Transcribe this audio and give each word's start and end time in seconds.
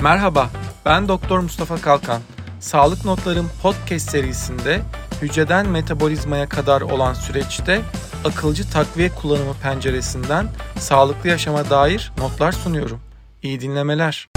Merhaba, 0.00 0.50
ben 0.84 1.08
Doktor 1.08 1.38
Mustafa 1.38 1.76
Kalkan. 1.76 2.22
Sağlık 2.60 3.04
Notlarım 3.04 3.50
podcast 3.62 4.10
serisinde 4.10 4.82
hücreden 5.22 5.68
metabolizmaya 5.68 6.48
kadar 6.48 6.80
olan 6.80 7.14
süreçte 7.14 7.80
akılcı 8.24 8.70
takviye 8.70 9.08
kullanımı 9.08 9.54
penceresinden 9.62 10.48
sağlıklı 10.78 11.28
yaşama 11.28 11.70
dair 11.70 12.12
notlar 12.18 12.52
sunuyorum. 12.52 13.00
İyi 13.42 13.60
dinlemeler. 13.60 14.28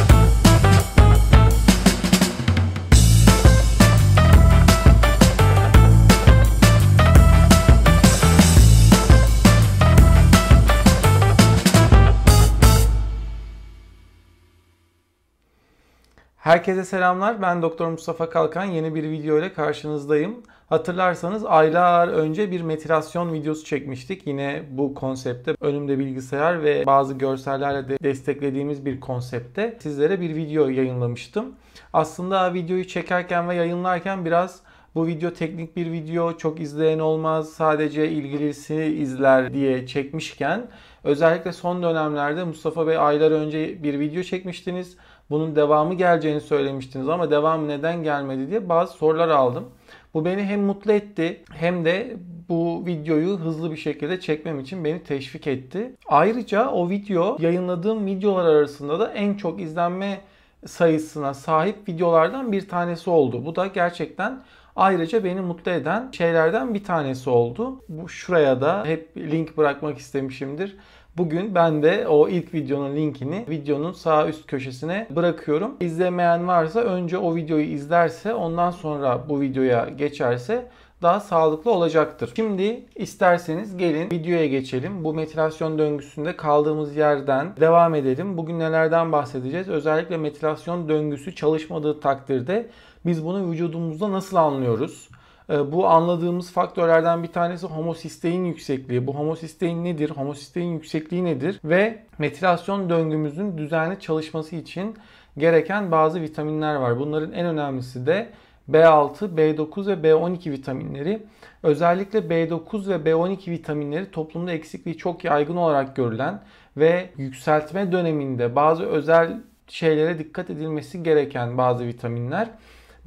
Herkese 16.39 16.85
selamlar. 16.85 17.41
Ben 17.41 17.61
Doktor 17.61 17.87
Mustafa 17.87 18.29
Kalkan. 18.29 18.65
Yeni 18.65 18.95
bir 18.95 19.03
video 19.03 19.39
ile 19.39 19.53
karşınızdayım. 19.53 20.43
Hatırlarsanız 20.69 21.45
aylar 21.45 22.07
önce 22.07 22.51
bir 22.51 22.61
metilasyon 22.61 23.33
videosu 23.33 23.65
çekmiştik. 23.65 24.27
Yine 24.27 24.63
bu 24.71 24.93
konsepte 24.93 25.55
önümde 25.61 25.99
bilgisayar 25.99 26.63
ve 26.63 26.85
bazı 26.85 27.13
görsellerle 27.13 27.89
de 27.89 27.97
desteklediğimiz 28.03 28.85
bir 28.85 28.99
konsepte 28.99 29.77
sizlere 29.79 30.21
bir 30.21 30.35
video 30.35 30.67
yayınlamıştım. 30.67 31.45
Aslında 31.93 32.53
videoyu 32.53 32.87
çekerken 32.87 33.49
ve 33.49 33.55
yayınlarken 33.55 34.25
biraz 34.25 34.59
bu 34.95 35.07
video 35.07 35.33
teknik 35.33 35.75
bir 35.75 35.91
video, 35.91 36.37
çok 36.37 36.59
izleyen 36.59 36.99
olmaz, 36.99 37.49
sadece 37.49 38.09
ilgilisi 38.09 38.75
izler 38.75 39.53
diye 39.53 39.87
çekmişken 39.87 40.67
özellikle 41.03 41.53
son 41.53 41.83
dönemlerde 41.83 42.43
Mustafa 42.43 42.87
Bey 42.87 42.97
aylar 42.97 43.31
önce 43.31 43.83
bir 43.83 43.99
video 43.99 44.23
çekmiştiniz 44.23 44.97
bunun 45.29 45.55
devamı 45.55 45.93
geleceğini 45.93 46.41
söylemiştiniz 46.41 47.09
ama 47.09 47.31
devamı 47.31 47.67
neden 47.67 48.03
gelmedi 48.03 48.49
diye 48.49 48.69
bazı 48.69 48.93
sorular 48.93 49.29
aldım. 49.29 49.65
Bu 50.13 50.25
beni 50.25 50.43
hem 50.43 50.61
mutlu 50.61 50.91
etti 50.91 51.43
hem 51.53 51.85
de 51.85 52.17
bu 52.49 52.85
videoyu 52.85 53.37
hızlı 53.37 53.71
bir 53.71 53.77
şekilde 53.77 54.19
çekmem 54.19 54.59
için 54.59 54.83
beni 54.83 55.03
teşvik 55.03 55.47
etti. 55.47 55.95
Ayrıca 56.07 56.69
o 56.69 56.89
video 56.89 57.37
yayınladığım 57.39 58.05
videolar 58.05 58.45
arasında 58.45 58.99
da 58.99 59.13
en 59.13 59.33
çok 59.33 59.61
izlenme 59.61 60.21
sayısına 60.65 61.33
sahip 61.33 61.89
videolardan 61.89 62.51
bir 62.51 62.67
tanesi 62.67 63.09
oldu. 63.09 63.45
Bu 63.45 63.55
da 63.55 63.67
gerçekten 63.67 64.43
ayrıca 64.75 65.23
beni 65.23 65.41
mutlu 65.41 65.71
eden 65.71 66.11
şeylerden 66.11 66.73
bir 66.73 66.83
tanesi 66.83 67.29
oldu. 67.29 67.81
Bu 67.89 68.09
şuraya 68.09 68.61
da 68.61 68.85
hep 68.85 69.17
link 69.17 69.57
bırakmak 69.57 69.97
istemişimdir. 69.97 70.77
Bugün 71.19 71.55
ben 71.55 71.83
de 71.83 72.07
o 72.07 72.29
ilk 72.29 72.53
videonun 72.53 72.95
linkini 72.95 73.45
videonun 73.49 73.91
sağ 73.91 74.27
üst 74.27 74.47
köşesine 74.47 75.07
bırakıyorum. 75.09 75.77
İzlemeyen 75.79 76.47
varsa 76.47 76.79
önce 76.79 77.17
o 77.17 77.35
videoyu 77.35 77.65
izlerse 77.65 78.33
ondan 78.33 78.71
sonra 78.71 79.29
bu 79.29 79.41
videoya 79.41 79.89
geçerse 79.89 80.65
daha 81.01 81.19
sağlıklı 81.19 81.71
olacaktır. 81.71 82.33
Şimdi 82.35 82.83
isterseniz 82.95 83.77
gelin 83.77 84.11
videoya 84.11 84.45
geçelim. 84.47 85.03
Bu 85.03 85.13
metilasyon 85.13 85.79
döngüsünde 85.79 86.37
kaldığımız 86.37 86.95
yerden 86.95 87.55
devam 87.59 87.95
edelim. 87.95 88.37
Bugün 88.37 88.59
nelerden 88.59 89.11
bahsedeceğiz? 89.11 89.69
Özellikle 89.69 90.17
metilasyon 90.17 90.89
döngüsü 90.89 91.35
çalışmadığı 91.35 91.99
takdirde 91.99 92.69
biz 93.05 93.25
bunu 93.25 93.51
vücudumuzda 93.51 94.11
nasıl 94.11 94.37
anlıyoruz? 94.37 95.09
Ee, 95.49 95.71
bu 95.71 95.87
anladığımız 95.87 96.51
faktörlerden 96.51 97.23
bir 97.23 97.27
tanesi 97.27 97.67
homosistein 97.67 98.45
yüksekliği. 98.45 99.07
Bu 99.07 99.15
homosistein 99.15 99.83
nedir? 99.83 100.09
Homosistein 100.09 100.73
yüksekliği 100.73 101.25
nedir? 101.25 101.59
Ve 101.63 102.03
metilasyon 102.17 102.89
döngümüzün 102.89 103.57
düzenli 103.57 103.99
çalışması 103.99 104.55
için 104.55 104.95
gereken 105.37 105.91
bazı 105.91 106.21
vitaminler 106.21 106.75
var. 106.75 106.99
Bunların 106.99 107.31
en 107.31 107.45
önemlisi 107.45 108.05
de 108.05 108.29
B6, 108.71 109.35
B9 109.35 109.87
ve 109.87 110.09
B12 110.09 110.51
vitaminleri. 110.51 111.23
Özellikle 111.63 112.19
B9 112.19 112.89
ve 112.89 113.09
B12 113.09 113.51
vitaminleri 113.51 114.11
toplumda 114.11 114.51
eksikliği 114.51 114.97
çok 114.97 115.23
yaygın 115.23 115.55
olarak 115.55 115.95
görülen 115.95 116.41
ve 116.77 117.09
yükseltme 117.17 117.91
döneminde 117.91 118.55
bazı 118.55 118.85
özel 118.85 119.41
şeylere 119.67 120.19
dikkat 120.19 120.49
edilmesi 120.49 121.03
gereken 121.03 121.57
bazı 121.57 121.85
vitaminler. 121.85 122.49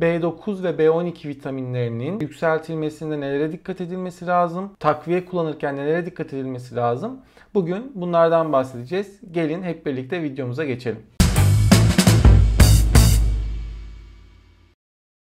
B9 0.01 0.63
ve 0.63 0.71
B12 0.71 1.29
vitaminlerinin 1.29 2.21
yükseltilmesinde 2.21 3.21
nelere 3.21 3.53
dikkat 3.53 3.81
edilmesi 3.81 4.27
lazım? 4.27 4.71
Takviye 4.81 5.25
kullanırken 5.25 5.77
nelere 5.77 6.07
dikkat 6.07 6.33
edilmesi 6.33 6.77
lazım? 6.77 7.21
Bugün 7.55 7.93
bunlardan 7.95 8.53
bahsedeceğiz. 8.53 9.21
Gelin 9.31 9.63
hep 9.63 9.87
birlikte 9.87 10.23
videomuza 10.23 10.65
geçelim. 10.65 11.03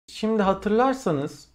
Şimdi 0.08 0.42
hatırlarsanız 0.42 1.48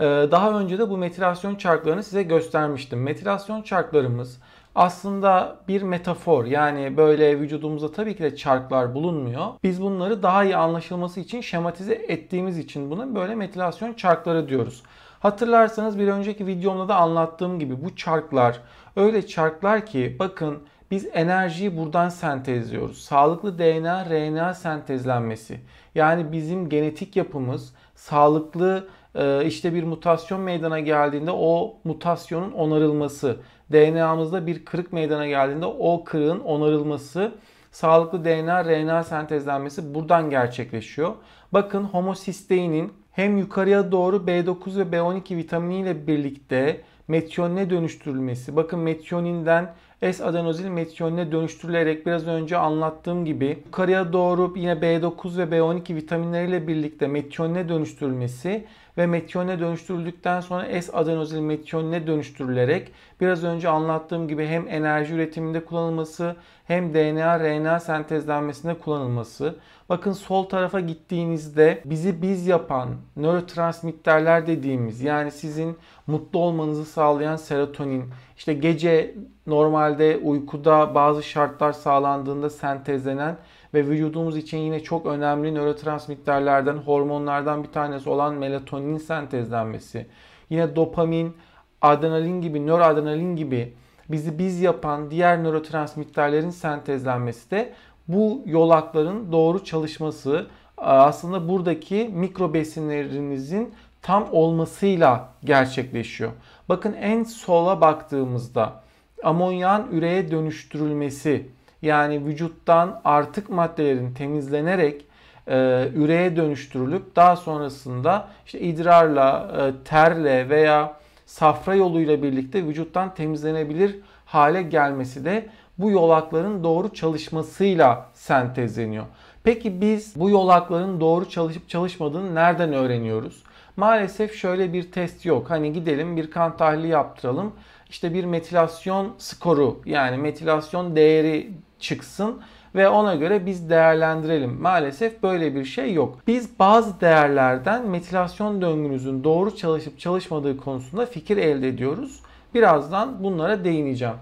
e, 0.00 0.04
daha 0.04 0.60
önce 0.60 0.78
de 0.78 0.90
bu 0.90 0.96
metilasyon 0.96 1.54
çarklarını 1.54 2.02
size 2.02 2.22
göstermiştim. 2.22 3.02
Metilasyon 3.02 3.62
çarklarımız 3.62 4.40
aslında 4.74 5.56
bir 5.68 5.82
metafor. 5.82 6.44
Yani 6.44 6.96
böyle 6.96 7.40
vücudumuzda 7.40 7.92
tabii 7.92 8.16
ki 8.16 8.22
de 8.22 8.36
çarklar 8.36 8.94
bulunmuyor. 8.94 9.46
Biz 9.62 9.82
bunları 9.82 10.22
daha 10.22 10.44
iyi 10.44 10.56
anlaşılması 10.56 11.20
için 11.20 11.40
şematize 11.40 11.94
ettiğimiz 11.94 12.58
için 12.58 12.90
buna 12.90 13.14
böyle 13.14 13.34
metilasyon 13.34 13.92
çarkları 13.92 14.48
diyoruz. 14.48 14.82
Hatırlarsanız 15.20 15.98
bir 15.98 16.08
önceki 16.08 16.46
videomda 16.46 16.88
da 16.88 16.96
anlattığım 16.96 17.58
gibi 17.58 17.84
bu 17.84 17.96
çarklar 17.96 18.60
öyle 18.96 19.26
çarklar 19.26 19.86
ki 19.86 20.16
bakın 20.18 20.58
biz 20.90 21.06
enerjiyi 21.12 21.76
buradan 21.76 22.08
sentezliyoruz. 22.08 22.98
Sağlıklı 22.98 23.58
DNA, 23.58 24.04
RNA 24.04 24.54
sentezlenmesi. 24.54 25.60
Yani 25.94 26.32
bizim 26.32 26.68
genetik 26.68 27.16
yapımız 27.16 27.74
sağlıklı 27.94 28.88
e, 29.14 29.44
işte 29.44 29.74
bir 29.74 29.84
mutasyon 29.84 30.40
meydana 30.40 30.80
geldiğinde 30.80 31.30
o 31.30 31.76
mutasyonun 31.84 32.52
onarılması. 32.52 33.36
DNA'mızda 33.72 34.46
bir 34.46 34.64
kırık 34.64 34.92
meydana 34.92 35.26
geldiğinde 35.26 35.66
o 35.66 36.04
kırığın 36.04 36.40
onarılması, 36.40 37.32
sağlıklı 37.70 38.24
DNA, 38.24 38.64
RNA 38.64 39.04
sentezlenmesi 39.04 39.94
buradan 39.94 40.30
gerçekleşiyor. 40.30 41.12
Bakın 41.52 41.84
homosisteinin 41.84 42.92
hem 43.12 43.38
yukarıya 43.38 43.92
doğru 43.92 44.16
B9 44.16 44.78
ve 44.78 44.96
B12 44.96 45.36
vitaminiyle 45.36 46.06
birlikte 46.06 46.80
metyonine 47.08 47.70
dönüştürülmesi. 47.70 48.56
Bakın 48.56 48.78
metyoninden 48.78 49.74
S-adenozil 50.12 50.68
metyonine 50.68 51.32
dönüştürülerek 51.32 52.06
biraz 52.06 52.26
önce 52.26 52.56
anlattığım 52.56 53.24
gibi 53.24 53.58
yukarıya 53.66 54.12
doğru 54.12 54.52
yine 54.56 54.72
B9 54.72 55.38
ve 55.38 55.42
B12 55.42 55.94
vitaminleriyle 55.94 56.68
birlikte 56.68 57.06
metyonine 57.06 57.68
dönüştürülmesi 57.68 58.64
ve 58.98 59.06
metyonine 59.06 59.60
dönüştürüldükten 59.60 60.40
sonra 60.40 60.82
S-adenozil 60.82 61.40
metyonine 61.40 62.06
dönüştürülerek 62.06 62.92
biraz 63.20 63.44
önce 63.44 63.68
anlattığım 63.68 64.28
gibi 64.28 64.46
hem 64.46 64.68
enerji 64.68 65.14
üretiminde 65.14 65.64
kullanılması 65.64 66.36
hem 66.64 66.94
DNA, 66.94 67.40
RNA 67.40 67.80
sentezlenmesinde 67.80 68.74
kullanılması. 68.78 69.56
Bakın 69.88 70.12
sol 70.12 70.44
tarafa 70.44 70.80
gittiğinizde 70.80 71.82
bizi 71.84 72.22
biz 72.22 72.46
yapan 72.46 72.88
nörotransmitterler 73.16 74.46
dediğimiz 74.46 75.00
yani 75.00 75.30
sizin 75.30 75.76
mutlu 76.06 76.38
olmanızı 76.38 76.84
sağlayan 76.84 77.36
serotonin, 77.36 78.04
işte 78.36 78.54
gece 78.54 79.14
normalde 79.46 80.16
uykuda 80.16 80.94
bazı 80.94 81.22
şartlar 81.22 81.72
sağlandığında 81.72 82.50
sentezlenen 82.50 83.36
ve 83.74 83.86
vücudumuz 83.86 84.36
için 84.36 84.58
yine 84.58 84.80
çok 84.80 85.06
önemli 85.06 85.54
nörotransmitterlerden, 85.54 86.76
hormonlardan 86.76 87.62
bir 87.62 87.72
tanesi 87.72 88.10
olan 88.10 88.34
melatonin 88.34 88.98
sentezlenmesi. 88.98 90.06
Yine 90.50 90.76
dopamin, 90.76 91.36
adrenalin 91.82 92.40
gibi, 92.40 92.66
nöroadrenalin 92.66 93.36
gibi 93.36 93.74
bizi 94.08 94.38
biz 94.38 94.60
yapan 94.60 95.10
diğer 95.10 95.44
nörotransmitterlerin 95.44 96.50
sentezlenmesi 96.50 97.50
de 97.50 97.72
bu 98.08 98.42
yolakların 98.46 99.32
doğru 99.32 99.64
çalışması 99.64 100.46
aslında 100.76 101.48
buradaki 101.48 102.10
mikro 102.14 102.54
besinlerinizin 102.54 103.74
tam 104.02 104.28
olmasıyla 104.32 105.28
gerçekleşiyor. 105.44 106.30
Bakın 106.68 106.92
en 106.92 107.24
sola 107.24 107.80
baktığımızda 107.80 108.82
amonyan 109.22 109.88
üreye 109.92 110.30
dönüştürülmesi 110.30 111.46
yani 111.82 112.26
vücuttan 112.26 113.00
artık 113.04 113.50
maddelerin 113.50 114.14
temizlenerek 114.14 115.04
e, 115.46 115.88
üreye 115.94 116.36
dönüştürülüp 116.36 117.16
daha 117.16 117.36
sonrasında 117.36 118.28
işte 118.46 118.60
idrarla, 118.60 119.50
e, 119.58 119.84
terle 119.84 120.48
veya 120.48 120.96
safra 121.34 121.74
yoluyla 121.74 122.22
birlikte 122.22 122.66
vücuttan 122.66 123.14
temizlenebilir 123.14 123.96
hale 124.24 124.62
gelmesi 124.62 125.24
de 125.24 125.46
bu 125.78 125.90
yolakların 125.90 126.64
doğru 126.64 126.94
çalışmasıyla 126.94 128.06
sentezleniyor. 128.12 129.04
Peki 129.44 129.80
biz 129.80 130.12
bu 130.16 130.30
yolakların 130.30 131.00
doğru 131.00 131.30
çalışıp 131.30 131.68
çalışmadığını 131.68 132.34
nereden 132.34 132.72
öğreniyoruz? 132.72 133.42
Maalesef 133.76 134.34
şöyle 134.34 134.72
bir 134.72 134.92
test 134.92 135.26
yok. 135.26 135.50
Hani 135.50 135.72
gidelim 135.72 136.16
bir 136.16 136.30
kan 136.30 136.56
tahlili 136.56 136.88
yaptıralım. 136.88 137.52
İşte 137.90 138.14
bir 138.14 138.24
metilasyon 138.24 139.14
skoru 139.18 139.80
yani 139.86 140.16
metilasyon 140.16 140.96
değeri 140.96 141.50
çıksın 141.80 142.42
ve 142.74 142.88
ona 142.88 143.14
göre 143.14 143.46
biz 143.46 143.70
değerlendirelim. 143.70 144.60
Maalesef 144.60 145.22
böyle 145.22 145.54
bir 145.54 145.64
şey 145.64 145.92
yok. 145.92 146.18
Biz 146.26 146.58
bazı 146.58 147.00
değerlerden 147.00 147.86
metilasyon 147.86 148.62
döngünüzün 148.62 149.24
doğru 149.24 149.56
çalışıp 149.56 150.00
çalışmadığı 150.00 150.56
konusunda 150.56 151.06
fikir 151.06 151.36
elde 151.36 151.68
ediyoruz. 151.68 152.20
Birazdan 152.54 153.24
bunlara 153.24 153.64
değineceğim. 153.64 154.14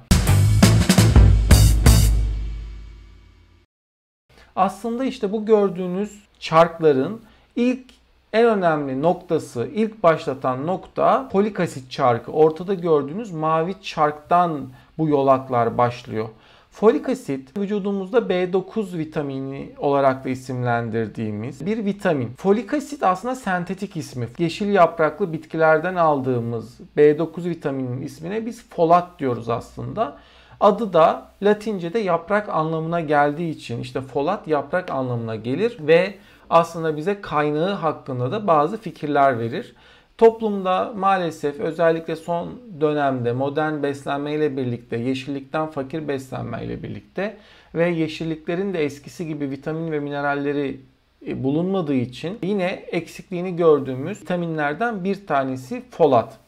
Aslında 4.56 5.04
işte 5.04 5.32
bu 5.32 5.46
gördüğünüz 5.46 6.22
çarkların 6.38 7.20
ilk 7.56 7.84
en 8.32 8.46
önemli 8.46 9.02
noktası, 9.02 9.68
ilk 9.74 10.02
başlatan 10.02 10.66
nokta 10.66 11.28
folik 11.32 11.60
asit 11.60 11.90
çarkı. 11.90 12.32
Ortada 12.32 12.74
gördüğünüz 12.74 13.30
mavi 13.30 13.74
çarktan 13.82 14.68
bu 14.98 15.08
yolaklar 15.08 15.78
başlıyor. 15.78 16.28
Folik 16.72 17.08
asit 17.08 17.58
vücudumuzda 17.58 18.18
B9 18.18 18.98
vitamini 18.98 19.72
olarak 19.78 20.24
da 20.24 20.28
isimlendirdiğimiz 20.28 21.66
bir 21.66 21.84
vitamin. 21.84 22.34
Folik 22.36 22.74
asit 22.74 23.02
aslında 23.02 23.34
sentetik 23.34 23.96
ismi. 23.96 24.28
Yeşil 24.38 24.68
yapraklı 24.74 25.32
bitkilerden 25.32 25.94
aldığımız 25.94 26.80
B9 26.96 27.44
vitaminin 27.44 28.02
ismine 28.02 28.46
biz 28.46 28.68
folat 28.68 29.18
diyoruz 29.18 29.48
aslında. 29.48 30.18
Adı 30.60 30.92
da 30.92 31.28
Latince'de 31.42 31.98
yaprak 31.98 32.48
anlamına 32.48 33.00
geldiği 33.00 33.50
için 33.50 33.80
işte 33.80 34.00
folat 34.00 34.48
yaprak 34.48 34.90
anlamına 34.90 35.36
gelir 35.36 35.76
ve 35.80 36.14
aslında 36.50 36.96
bize 36.96 37.20
kaynağı 37.20 37.72
hakkında 37.72 38.32
da 38.32 38.46
bazı 38.46 38.76
fikirler 38.76 39.38
verir. 39.38 39.74
Toplumda 40.18 40.92
maalesef 40.96 41.60
özellikle 41.60 42.16
son 42.16 42.60
dönemde 42.80 43.32
modern 43.32 43.82
beslenme 43.82 44.34
ile 44.34 44.56
birlikte, 44.56 44.96
yeşillikten 44.96 45.66
fakir 45.66 46.08
beslenme 46.08 46.64
ile 46.64 46.82
birlikte 46.82 47.36
ve 47.74 47.88
yeşilliklerin 47.88 48.74
de 48.74 48.84
eskisi 48.84 49.26
gibi 49.26 49.50
vitamin 49.50 49.92
ve 49.92 50.00
mineralleri 50.00 50.80
e, 51.26 51.44
bulunmadığı 51.44 51.94
için 51.94 52.38
yine 52.42 52.66
eksikliğini 52.70 53.56
gördüğümüz 53.56 54.22
vitaminlerden 54.22 55.04
bir 55.04 55.26
tanesi 55.26 55.82
folat. 55.90 56.38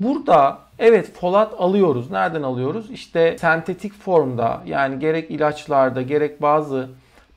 Burada 0.00 0.58
evet 0.78 1.14
folat 1.14 1.54
alıyoruz. 1.58 2.10
Nereden 2.10 2.42
alıyoruz? 2.42 2.90
İşte 2.90 3.38
sentetik 3.38 3.92
formda 3.92 4.62
yani 4.66 4.98
gerek 4.98 5.30
ilaçlarda 5.30 6.02
gerek 6.02 6.42
bazı 6.42 6.88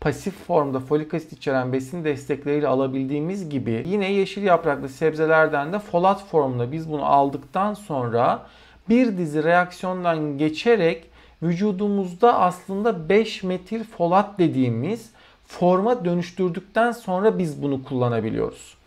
pasif 0.01 0.33
formda 0.47 0.79
folik 0.79 1.13
asit 1.13 1.33
içeren 1.33 1.73
besin 1.73 2.03
destekleriyle 2.03 2.67
alabildiğimiz 2.67 3.49
gibi 3.49 3.83
yine 3.87 4.11
yeşil 4.11 4.43
yapraklı 4.43 4.89
sebzelerden 4.89 5.73
de 5.73 5.79
folat 5.79 6.25
formunda 6.25 6.71
biz 6.71 6.91
bunu 6.91 7.05
aldıktan 7.05 7.73
sonra 7.73 8.45
bir 8.89 9.17
dizi 9.17 9.43
reaksiyondan 9.43 10.37
geçerek 10.37 11.09
vücudumuzda 11.43 12.39
aslında 12.39 13.09
5 13.09 13.43
metil 13.43 13.83
folat 13.83 14.39
dediğimiz 14.39 15.11
forma 15.45 16.05
dönüştürdükten 16.05 16.91
sonra 16.91 17.37
biz 17.37 17.63
bunu 17.63 17.83
kullanabiliyoruz. 17.83 18.77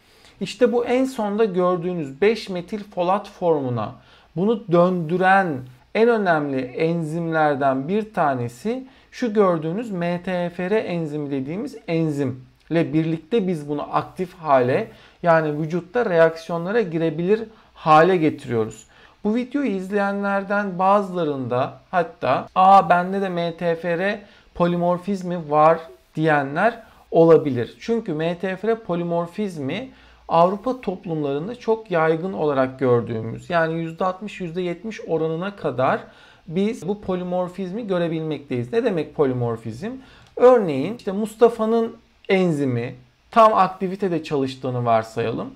İşte 0.41 0.73
bu 0.73 0.85
en 0.85 1.05
sonda 1.05 1.45
gördüğünüz 1.45 2.21
5 2.21 2.49
metil 2.49 2.85
folat 2.95 3.29
formuna 3.29 3.95
bunu 4.37 4.73
döndüren 4.73 5.59
en 5.95 6.09
önemli 6.09 6.61
enzimlerden 6.61 7.89
bir 7.89 8.15
tanesi 8.15 8.87
şu 9.15 9.33
gördüğünüz 9.33 9.91
MTFR 9.91 10.73
enzimi 10.73 11.31
dediğimiz 11.31 11.77
enzimle 11.89 12.93
birlikte 12.93 13.49
biz 13.49 13.69
bunu 13.69 13.97
aktif 13.97 14.35
hale 14.35 14.89
yani 15.23 15.63
vücutta 15.63 16.11
reaksiyonlara 16.11 16.81
girebilir 16.81 17.43
hale 17.75 18.17
getiriyoruz. 18.17 18.87
Bu 19.25 19.35
videoyu 19.35 19.71
izleyenlerden 19.71 20.79
bazılarında 20.79 21.81
hatta 21.91 22.47
aa 22.55 22.89
bende 22.89 23.21
de 23.21 23.29
MTFR 23.29 24.19
polimorfizmi 24.55 25.51
var 25.51 25.79
diyenler 26.15 26.83
olabilir. 27.11 27.77
Çünkü 27.81 28.15
MTFR 28.15 28.75
polimorfizmi 28.87 29.91
Avrupa 30.29 30.81
toplumlarında 30.81 31.55
çok 31.55 31.91
yaygın 31.91 32.33
olarak 32.33 32.79
gördüğümüz 32.79 33.51
yani 33.51 33.75
%60 33.75 34.45
%70 34.45 35.07
oranına 35.07 35.57
kadar 35.57 36.01
biz 36.46 36.88
bu 36.88 37.00
polimorfizmi 37.00 37.87
görebilmekteyiz. 37.87 38.73
Ne 38.73 38.85
demek 38.85 39.14
polimorfizm? 39.14 39.91
Örneğin 40.37 40.96
işte 40.96 41.12
Mustafa'nın 41.12 41.96
enzimi 42.29 42.94
tam 43.31 43.55
aktivitede 43.55 44.25
çalıştığını 44.25 44.85
varsayalım. 44.85 45.50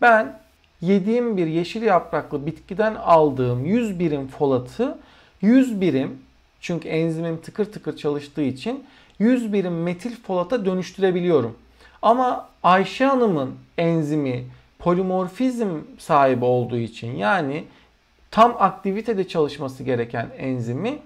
Ben 0.00 0.40
yediğim 0.80 1.36
bir 1.36 1.46
yeşil 1.46 1.82
yapraklı 1.82 2.46
bitkiden 2.46 2.94
aldığım 2.94 3.64
100 3.64 3.98
birim 3.98 4.28
folatı 4.28 4.98
100 5.42 5.80
birim 5.80 6.18
çünkü 6.60 6.88
enzimim 6.88 7.40
tıkır 7.40 7.64
tıkır 7.64 7.96
çalıştığı 7.96 8.42
için 8.42 8.84
100 9.18 9.52
birim 9.52 9.82
metil 9.82 10.16
folata 10.22 10.64
dönüştürebiliyorum. 10.64 11.56
Ama 12.02 12.48
Ayşe 12.62 13.04
Hanım'ın 13.04 13.54
enzimi 13.78 14.44
polimorfizm 14.78 15.68
sahibi 15.98 16.44
olduğu 16.44 16.78
için 16.78 17.16
yani 17.16 17.64
tam 18.30 18.56
aktivitede 18.58 19.28
çalışması 19.28 19.82
gereken 19.82 20.28
enzimi 20.38 20.98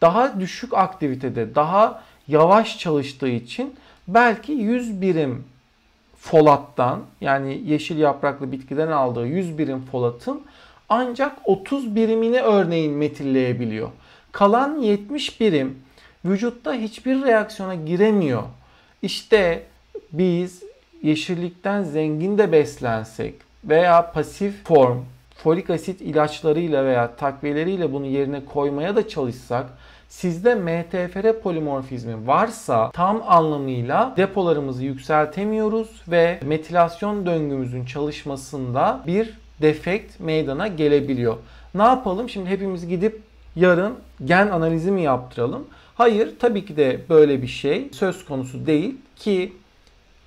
daha 0.00 0.40
düşük 0.40 0.74
aktivitede, 0.74 1.54
daha 1.54 2.02
yavaş 2.28 2.78
çalıştığı 2.78 3.28
için 3.28 3.74
belki 4.08 4.52
100 4.52 5.00
birim 5.00 5.44
folattan 6.18 7.00
yani 7.20 7.62
yeşil 7.66 7.98
yapraklı 7.98 8.52
bitkiden 8.52 8.88
aldığı 8.88 9.26
100 9.26 9.58
birim 9.58 9.84
folatın 9.84 10.42
ancak 10.88 11.36
30 11.44 11.96
birimini 11.96 12.40
örneğin 12.40 12.92
metilleyebiliyor. 12.92 13.90
Kalan 14.32 14.78
70 14.78 15.40
birim 15.40 15.78
vücutta 16.24 16.74
hiçbir 16.74 17.22
reaksiyona 17.22 17.74
giremiyor. 17.74 18.42
İşte 19.02 19.62
biz 20.12 20.62
yeşillikten 21.02 21.82
zengin 21.82 22.38
de 22.38 22.52
beslensek 22.52 23.34
veya 23.64 24.12
pasif 24.12 24.64
form 24.64 24.98
folik 25.42 25.70
asit 25.70 26.00
ilaçlarıyla 26.00 26.84
veya 26.84 27.16
takviyeleriyle 27.16 27.92
bunu 27.92 28.06
yerine 28.06 28.44
koymaya 28.44 28.96
da 28.96 29.08
çalışsak 29.08 29.66
sizde 30.08 30.54
MTFR 30.54 31.40
polimorfizmi 31.42 32.26
varsa 32.26 32.90
tam 32.90 33.22
anlamıyla 33.26 34.14
depolarımızı 34.16 34.84
yükseltemiyoruz 34.84 36.02
ve 36.08 36.40
metilasyon 36.42 37.26
döngümüzün 37.26 37.84
çalışmasında 37.84 39.00
bir 39.06 39.38
defekt 39.62 40.20
meydana 40.20 40.66
gelebiliyor. 40.66 41.36
Ne 41.74 41.82
yapalım? 41.82 42.28
Şimdi 42.28 42.50
hepimiz 42.50 42.88
gidip 42.88 43.20
yarın 43.56 43.94
gen 44.24 44.48
analizi 44.48 44.90
mi 44.90 45.02
yaptıralım? 45.02 45.66
Hayır, 45.94 46.34
tabii 46.38 46.64
ki 46.64 46.76
de 46.76 47.00
böyle 47.08 47.42
bir 47.42 47.46
şey 47.46 47.88
söz 47.92 48.24
konusu 48.24 48.66
değil 48.66 48.94
ki 49.16 49.52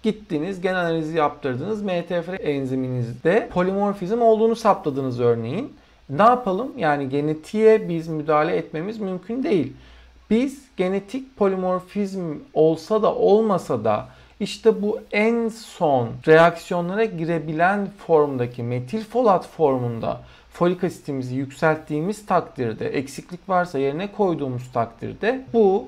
Gittiniz 0.03 0.61
gen 0.61 0.75
analizi 0.75 1.17
yaptırdınız. 1.17 1.81
MTFR 1.81 2.39
enziminizde 2.39 3.50
polimorfizm 3.53 4.22
olduğunu 4.22 4.55
saptadınız 4.55 5.19
örneğin. 5.19 5.74
Ne 6.10 6.22
yapalım? 6.24 6.72
Yani 6.77 7.10
genetiğe 7.10 7.89
biz 7.89 8.07
müdahale 8.07 8.55
etmemiz 8.55 9.00
mümkün 9.00 9.43
değil. 9.43 9.74
Biz 10.29 10.62
genetik 10.77 11.38
polimorfizm 11.38 12.33
olsa 12.53 13.03
da 13.03 13.15
olmasa 13.15 13.83
da 13.83 14.07
işte 14.39 14.81
bu 14.81 15.00
en 15.12 15.50
son 15.50 16.10
reaksiyonlara 16.27 17.05
girebilen 17.05 17.88
formdaki 18.07 18.63
metil 18.63 19.03
folat 19.03 19.48
formunda 19.48 20.22
folik 20.51 20.83
asitimizi 20.83 21.36
yükselttiğimiz 21.36 22.25
takdirde, 22.25 22.89
eksiklik 22.89 23.50
varsa 23.50 23.79
yerine 23.79 24.12
koyduğumuz 24.12 24.72
takdirde 24.72 25.45
bu 25.53 25.88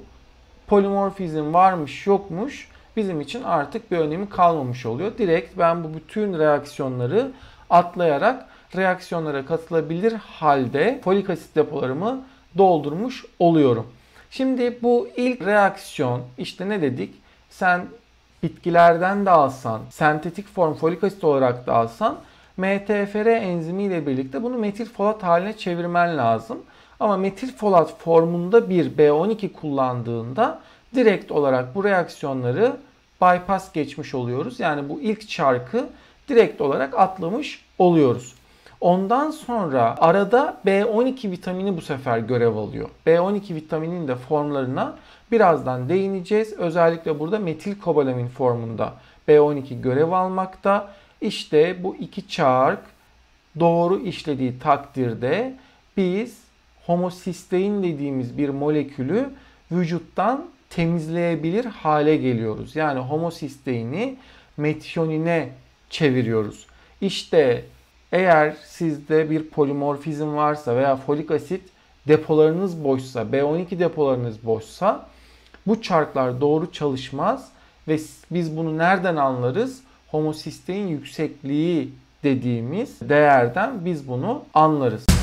polimorfizm 0.68 1.54
varmış 1.54 2.08
yokmuş 2.08 2.75
bizim 2.98 3.22
için 3.22 3.44
artık 3.44 3.92
bir 3.92 3.98
önemi 3.98 4.30
kalmamış 4.30 4.86
oluyor. 4.86 5.12
Direkt 5.18 5.58
ben 5.58 5.84
bu 5.84 5.94
bütün 5.94 6.40
reaksiyonları 6.40 7.32
atlayarak 7.70 8.46
reaksiyonlara 8.76 9.46
katılabilir 9.46 10.14
halde 10.14 11.02
folik 11.04 11.30
asit 11.30 11.56
depolarımı 11.56 12.22
doldurmuş 12.58 13.26
oluyorum. 13.40 13.88
Şimdi 14.32 14.80
bu 14.84 15.08
ilk 15.16 15.46
reaksiyon 15.46 16.22
işte 16.38 16.70
ne 16.70 16.82
dedik? 16.82 17.16
Sen 17.50 17.86
bitkilerden 18.44 19.26
de 19.26 19.30
alsan, 19.30 19.82
sentetik 19.90 20.48
form 20.48 20.74
folik 20.74 21.04
asit 21.04 21.24
olarak 21.24 21.68
da 21.68 21.74
alsan 21.74 22.18
MTFR 22.58 23.26
enzimi 23.26 23.84
ile 23.84 24.08
birlikte 24.08 24.44
bunu 24.44 24.58
metil 24.58 24.86
folat 24.86 25.24
haline 25.24 25.58
çevirmen 25.58 26.18
lazım. 26.18 26.58
Ama 27.00 27.18
metil 27.18 27.56
folat 27.56 28.00
formunda 28.00 28.70
bir 28.70 28.98
B12 28.98 29.54
kullandığında 29.54 30.60
direkt 30.96 31.32
olarak 31.32 31.76
bu 31.76 31.84
reaksiyonları 31.84 32.78
bypass 33.22 33.72
geçmiş 33.72 34.16
oluyoruz. 34.16 34.60
Yani 34.60 34.90
bu 34.90 35.02
ilk 35.02 35.30
çarkı 35.30 35.90
direkt 36.30 36.62
olarak 36.62 37.00
atlamış 37.00 37.66
oluyoruz. 37.78 38.36
Ondan 38.82 39.32
sonra 39.32 39.96
arada 40.00 40.58
B12 40.66 41.32
vitamini 41.32 41.78
bu 41.78 41.82
sefer 41.82 42.18
görev 42.18 42.56
alıyor. 42.56 42.90
B12 43.08 43.56
vitaminin 43.56 44.08
de 44.08 44.16
formlarına 44.16 44.96
birazdan 45.32 45.90
değineceğiz. 45.90 46.54
Özellikle 46.54 47.20
burada 47.20 47.40
metil 47.40 47.80
kobalamin 47.80 48.28
formunda 48.28 48.94
B12 49.28 49.82
görev 49.82 50.12
almakta. 50.12 50.92
İşte 51.22 51.84
bu 51.84 51.96
iki 51.96 52.28
çark 52.28 52.80
doğru 53.60 54.00
işlediği 54.00 54.60
takdirde 54.60 55.56
biz 55.98 56.38
homosistein 56.86 57.84
dediğimiz 57.84 58.38
bir 58.38 58.50
molekülü 58.50 59.30
vücuttan 59.72 60.46
temizleyebilir 60.76 61.66
hale 61.66 62.18
geliyoruz. 62.18 62.76
Yani 62.76 63.00
homosisteini 63.00 64.16
metionine 64.58 65.50
çeviriyoruz. 65.90 66.66
İşte 67.02 67.66
eğer 68.12 68.56
sizde 68.66 69.30
bir 69.30 69.50
polimorfizm 69.50 70.36
varsa 70.36 70.76
veya 70.76 70.96
folik 70.96 71.32
asit 71.32 71.62
depolarınız 72.08 72.84
boşsa, 72.84 73.22
B12 73.22 73.80
depolarınız 73.80 74.46
boşsa 74.46 75.08
bu 75.68 75.82
çarklar 75.82 76.42
doğru 76.42 76.72
çalışmaz 76.72 77.50
ve 77.88 78.00
biz 78.32 78.58
bunu 78.58 78.78
nereden 78.78 79.16
anlarız? 79.16 79.82
Homosistein 80.08 80.88
yüksekliği 80.88 81.90
dediğimiz 82.24 83.10
değerden 83.10 83.86
biz 83.86 84.08
bunu 84.08 84.44
anlarız. 84.54 85.15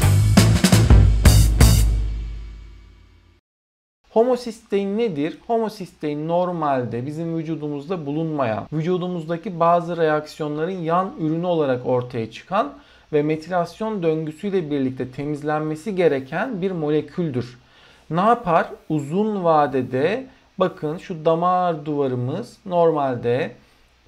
Homosistein 4.13 4.99
nedir? 4.99 5.39
Homosistein 5.47 6.29
normalde 6.29 7.07
bizim 7.07 7.39
vücudumuzda 7.39 8.07
bulunmayan, 8.07 8.67
vücudumuzdaki 8.73 9.61
bazı 9.61 9.97
reaksiyonların 9.97 10.81
yan 10.81 11.13
ürünü 11.21 11.47
olarak 11.47 11.87
ortaya 11.87 12.31
çıkan 12.31 12.73
ve 13.13 13.23
metilasyon 13.23 14.03
döngüsüyle 14.03 14.71
birlikte 14.71 15.11
temizlenmesi 15.11 15.97
gereken 15.97 16.63
bir 16.63 16.71
moleküldür. 16.71 17.59
Ne 18.11 18.21
yapar? 18.21 18.67
Uzun 18.89 19.45
vadede 19.45 20.27
bakın 20.59 20.99
şu 20.99 21.25
damar 21.25 21.87
duvarımız 21.87 22.57
normalde 22.67 23.53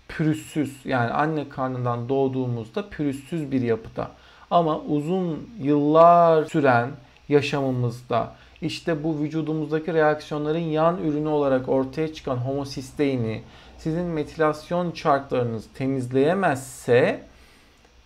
pürüzsüz 0.09 0.77
yani 0.85 1.11
anne 1.11 1.49
karnından 1.49 2.09
doğduğumuzda 2.09 2.89
pürüzsüz 2.89 3.53
bir 3.53 3.61
yapıda. 3.61 4.11
Ama 4.51 4.81
uzun 4.81 5.51
yıllar 5.61 6.45
süren 6.45 6.91
yaşamımızda 7.29 8.33
işte 8.63 9.05
bu 9.05 9.19
vücudumuzdaki 9.19 9.95
reaksiyonların 9.95 10.59
yan 10.59 10.99
ürünü 10.99 11.29
olarak 11.29 11.69
ortaya 11.69 12.15
çıkan 12.15 12.37
homosisteini 12.37 13.43
sizin 13.79 14.05
metilasyon 14.05 14.91
çarklarınız 14.91 15.65
temizleyemezse 15.75 17.21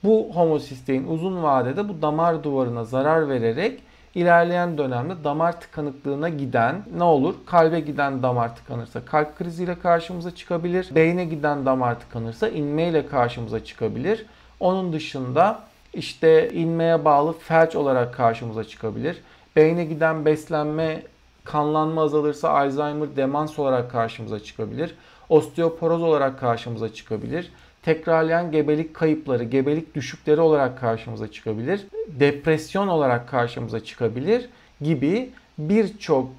bu 0.05 0.31
homosistein 0.35 1.07
uzun 1.07 1.43
vadede 1.43 1.89
bu 1.89 2.03
damar 2.03 2.45
duvarına 2.45 2.85
zarar 2.85 3.29
vererek 3.29 3.81
ilerleyen 4.15 4.79
dönemde 4.79 5.25
damar 5.25 5.61
tıkanıklığına 5.61 6.29
giden 6.29 6.83
ne 6.97 7.05
olur? 7.05 7.35
Kalbe 7.47 7.81
giden 7.81 8.23
damar 8.23 8.57
tıkanırsa 8.57 9.05
kalp 9.05 9.39
kriziyle 9.39 9.79
karşımıza 9.79 10.35
çıkabilir. 10.35 10.89
Beyne 10.95 11.25
giden 11.25 11.67
damar 11.67 12.01
tıkanırsa 12.01 12.49
inmeyle 12.49 13.07
karşımıza 13.07 13.65
çıkabilir. 13.65 14.27
Onun 14.61 14.93
dışında 14.93 15.61
işte 15.95 16.51
inmeye 16.53 17.05
bağlı 17.05 17.33
felç 17.33 17.77
olarak 17.77 18.15
karşımıza 18.15 18.65
çıkabilir. 18.65 19.23
Beyne 19.59 19.85
giden 19.85 20.25
beslenme, 20.25 21.03
kanlanma 21.45 22.03
azalırsa 22.03 22.51
Alzheimer 22.51 23.17
demans 23.17 23.59
olarak 23.59 23.91
karşımıza 23.91 24.41
çıkabilir. 24.41 24.95
Osteoporoz 25.29 26.03
olarak 26.03 26.41
karşımıza 26.41 26.95
çıkabilir. 26.95 27.53
Tekrarlayan 27.83 28.53
gebelik 28.53 28.95
kayıpları, 28.95 29.45
gebelik 29.45 29.95
düşükleri 29.95 30.41
olarak 30.41 30.81
karşımıza 30.81 31.33
çıkabilir. 31.33 31.87
Depresyon 32.07 32.89
olarak 32.89 33.29
karşımıza 33.29 33.85
çıkabilir 33.85 34.49
gibi 34.81 35.31
birçok 35.59 36.31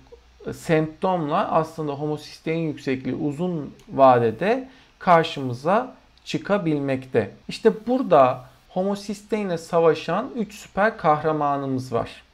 semptomla 0.54 1.52
aslında 1.52 1.92
homosistein 1.92 2.60
yüksekliği 2.60 3.16
uzun 3.16 3.74
vadede 3.94 4.70
karşımıza 5.00 5.96
çıkabilmekte. 6.26 7.32
İşte 7.48 7.72
burada 7.88 8.46
homosisteinle 8.70 9.58
savaşan 9.58 10.30
3 10.36 10.54
süper 10.54 10.98
kahramanımız 10.98 11.94
var. 11.94 12.29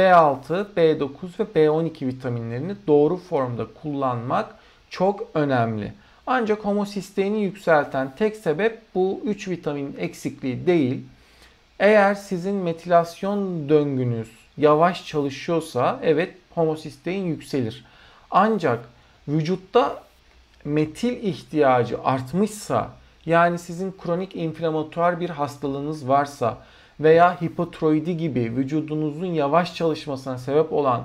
B6, 0.00 0.66
B9 0.76 1.08
ve 1.38 1.44
B12 1.54 2.06
vitaminlerini 2.06 2.74
doğru 2.86 3.16
formda 3.16 3.66
kullanmak 3.82 4.54
çok 4.90 5.26
önemli. 5.34 5.92
Ancak 6.26 6.64
homosisteini 6.64 7.42
yükselten 7.42 8.14
tek 8.16 8.36
sebep 8.36 8.78
bu 8.94 9.20
3 9.24 9.48
vitamin 9.48 9.96
eksikliği 9.98 10.66
değil. 10.66 11.02
Eğer 11.78 12.14
sizin 12.14 12.54
metilasyon 12.54 13.68
döngünüz 13.68 14.28
yavaş 14.56 15.06
çalışıyorsa 15.06 16.00
evet 16.02 16.34
homosistein 16.54 17.24
yükselir. 17.24 17.84
Ancak 18.30 18.88
vücutta 19.28 20.02
metil 20.64 21.24
ihtiyacı 21.24 22.02
artmışsa 22.04 22.90
yani 23.26 23.58
sizin 23.58 23.94
kronik 24.02 24.36
inflamatuar 24.36 25.20
bir 25.20 25.30
hastalığınız 25.30 26.08
varsa 26.08 26.58
veya 27.00 27.42
hipotiroidi 27.42 28.16
gibi 28.16 28.52
vücudunuzun 28.56 29.26
yavaş 29.26 29.74
çalışmasına 29.74 30.38
sebep 30.38 30.72
olan 30.72 31.02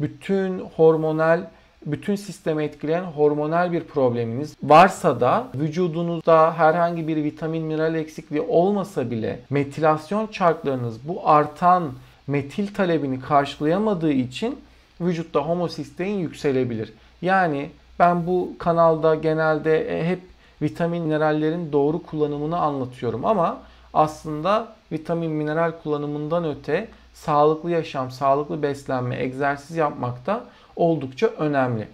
bütün 0.00 0.60
hormonal 0.60 1.44
bütün 1.86 2.16
sistemi 2.16 2.64
etkileyen 2.64 3.02
hormonal 3.02 3.72
bir 3.72 3.84
probleminiz 3.84 4.56
varsa 4.62 5.20
da 5.20 5.46
vücudunuzda 5.54 6.54
herhangi 6.58 7.08
bir 7.08 7.16
vitamin 7.16 7.64
mineral 7.64 7.94
eksikliği 7.94 8.42
olmasa 8.42 9.10
bile 9.10 9.40
metilasyon 9.50 10.26
çarklarınız 10.26 11.08
bu 11.08 11.28
artan 11.28 11.92
metil 12.26 12.74
talebini 12.74 13.20
karşılayamadığı 13.20 14.12
için 14.12 14.60
vücutta 15.00 15.40
homosistein 15.40 16.18
yükselebilir. 16.18 16.92
Yani 17.22 17.70
ben 17.98 18.26
bu 18.26 18.52
kanalda 18.58 19.14
genelde 19.14 19.98
e, 19.98 20.08
hep 20.08 20.20
vitamin 20.62 21.02
minerallerin 21.02 21.72
doğru 21.72 22.02
kullanımını 22.02 22.58
anlatıyorum 22.58 23.24
ama 23.24 23.58
aslında 23.94 24.77
vitamin 24.92 25.30
mineral 25.30 25.72
kullanımından 25.82 26.44
öte 26.44 26.88
sağlıklı 27.14 27.70
yaşam, 27.70 28.10
sağlıklı 28.10 28.62
beslenme, 28.62 29.22
egzersiz 29.22 29.76
yapmak 29.76 30.26
da 30.26 30.44
oldukça 30.76 31.26
önemli. 31.26 31.88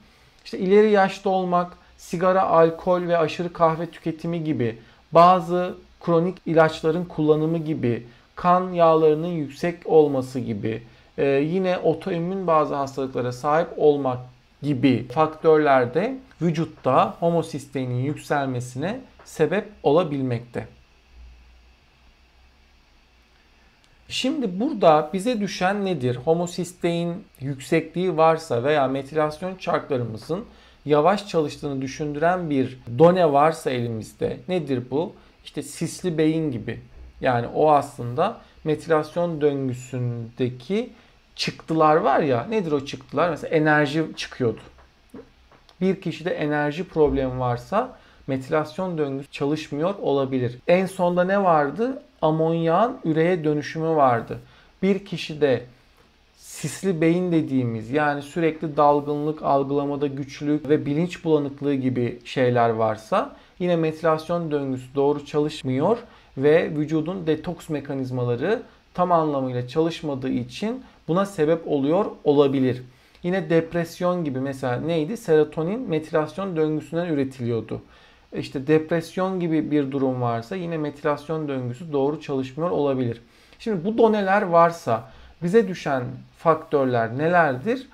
İşte 0.45 0.59
ileri 0.59 0.91
yaşta 0.91 1.31
olmak, 1.31 1.73
sigara, 1.99 2.43
alkol 2.43 3.03
ve 3.03 3.19
aşırı 3.19 3.53
kahve 3.53 3.87
tüketimi 3.87 4.45
gibi 4.45 4.79
bazı 5.13 5.75
kronik 6.01 6.37
ilaçların 6.47 7.05
kullanımı 7.05 7.59
gibi, 7.59 8.07
kan 8.35 8.73
yağlarının 8.73 9.27
yüksek 9.27 9.87
olması 9.87 10.41
gibi, 10.41 10.83
e, 11.19 11.27
yine 11.27 11.79
otoimmün 11.79 12.47
bazı 12.47 12.75
hastalıklara 12.75 13.33
sahip 13.33 13.69
olmak 13.77 14.19
gibi 14.63 15.09
faktörlerde 15.09 16.17
vücutta 16.43 17.17
homosisteinin 17.21 18.05
yükselmesine 18.05 19.01
sebep 19.25 19.69
olabilmekte. 19.83 20.69
Şimdi 24.09 24.61
burada 24.61 25.11
bize 25.13 25.41
düşen 25.41 25.85
nedir? 25.85 26.17
Homosistein 26.17 27.25
yüksekliği 27.41 28.17
varsa 28.17 28.65
veya 28.65 28.89
metilasyon 28.89 29.57
çarklarımızın 29.57 30.45
yavaş 30.85 31.29
çalıştığını 31.29 31.83
düşündüren 31.83 32.51
bir 32.51 32.79
done 32.99 33.33
varsa 33.33 33.71
elimizde 33.71 34.37
nedir 34.49 34.83
bu? 34.91 35.13
İşte 35.45 35.63
sisli 35.63 36.19
beyin 36.19 36.53
gibi. 36.53 36.81
Yani 37.21 37.47
o 37.47 37.71
aslında 37.71 38.41
metilasyon 38.65 39.41
döngüsündeki 39.41 40.91
çıktılar 41.37 41.97
var 41.97 42.21
ya 42.21 42.45
nedir 42.45 42.73
o 42.73 42.85
çıktılar? 42.85 43.31
Mesela 43.31 43.57
enerji 43.57 44.05
çıkıyordu. 44.17 44.61
Bir 45.81 46.01
kişide 46.01 46.31
enerji 46.31 46.89
problemi 46.89 47.41
varsa 47.41 47.97
metilasyon 48.27 48.99
döngüsü 48.99 49.31
çalışmıyor 49.31 49.95
olabilir. 50.03 50.59
En 50.69 50.87
sonda 50.87 51.25
ne 51.25 51.45
vardı? 51.45 52.03
Amonyağın 52.25 52.97
üreye 53.05 53.45
dönüşümü 53.45 53.89
vardı. 53.89 54.39
Bir 54.83 55.05
kişide 55.05 55.63
sisli 56.37 57.01
beyin 57.01 57.33
dediğimiz 57.33 57.91
yani 57.91 58.23
sürekli 58.23 58.77
dalgınlık, 58.77 59.43
algılamada 59.43 60.07
güçlük 60.07 60.69
ve 60.69 60.87
bilinç 60.87 61.25
bulanıklığı 61.25 61.75
gibi 61.75 62.19
şeyler 62.25 62.71
varsa 62.71 63.37
yine 63.59 63.77
metilasyon 63.77 64.51
döngüsü 64.51 64.95
doğru 64.95 65.27
çalışmıyor 65.27 65.99
ve 66.39 66.71
vücudun 66.71 67.27
detoks 67.27 67.69
mekanizmaları 67.69 68.63
tam 68.95 69.13
anlamıyla 69.13 69.69
çalışmadığı 69.69 70.31
için 70.31 70.83
buna 71.09 71.27
sebep 71.27 71.69
oluyor 71.69 72.05
olabilir. 72.25 72.83
Yine 73.23 73.51
depresyon 73.51 74.25
gibi 74.25 74.41
mesela 74.41 74.81
neydi? 74.81 75.17
Serotonin 75.17 75.81
metilasyon 75.89 76.57
döngüsünden 76.57 77.07
üretiliyordu 77.07 77.81
işte 78.35 78.67
depresyon 78.67 79.41
gibi 79.41 79.71
bir 79.71 79.93
durum 79.93 80.23
varsa 80.23 80.57
yine 80.57 80.77
metilasyon 80.77 81.49
döngüsü 81.49 81.93
doğru 81.93 82.21
çalışmıyor 82.21 82.71
olabilir. 82.71 83.21
Şimdi 83.59 83.85
bu 83.85 83.99
doneler 83.99 84.43
varsa 84.43 85.11
bize 85.43 85.69
düşen 85.69 86.03
faktörler 86.39 87.19
nelerdir? 87.19 87.89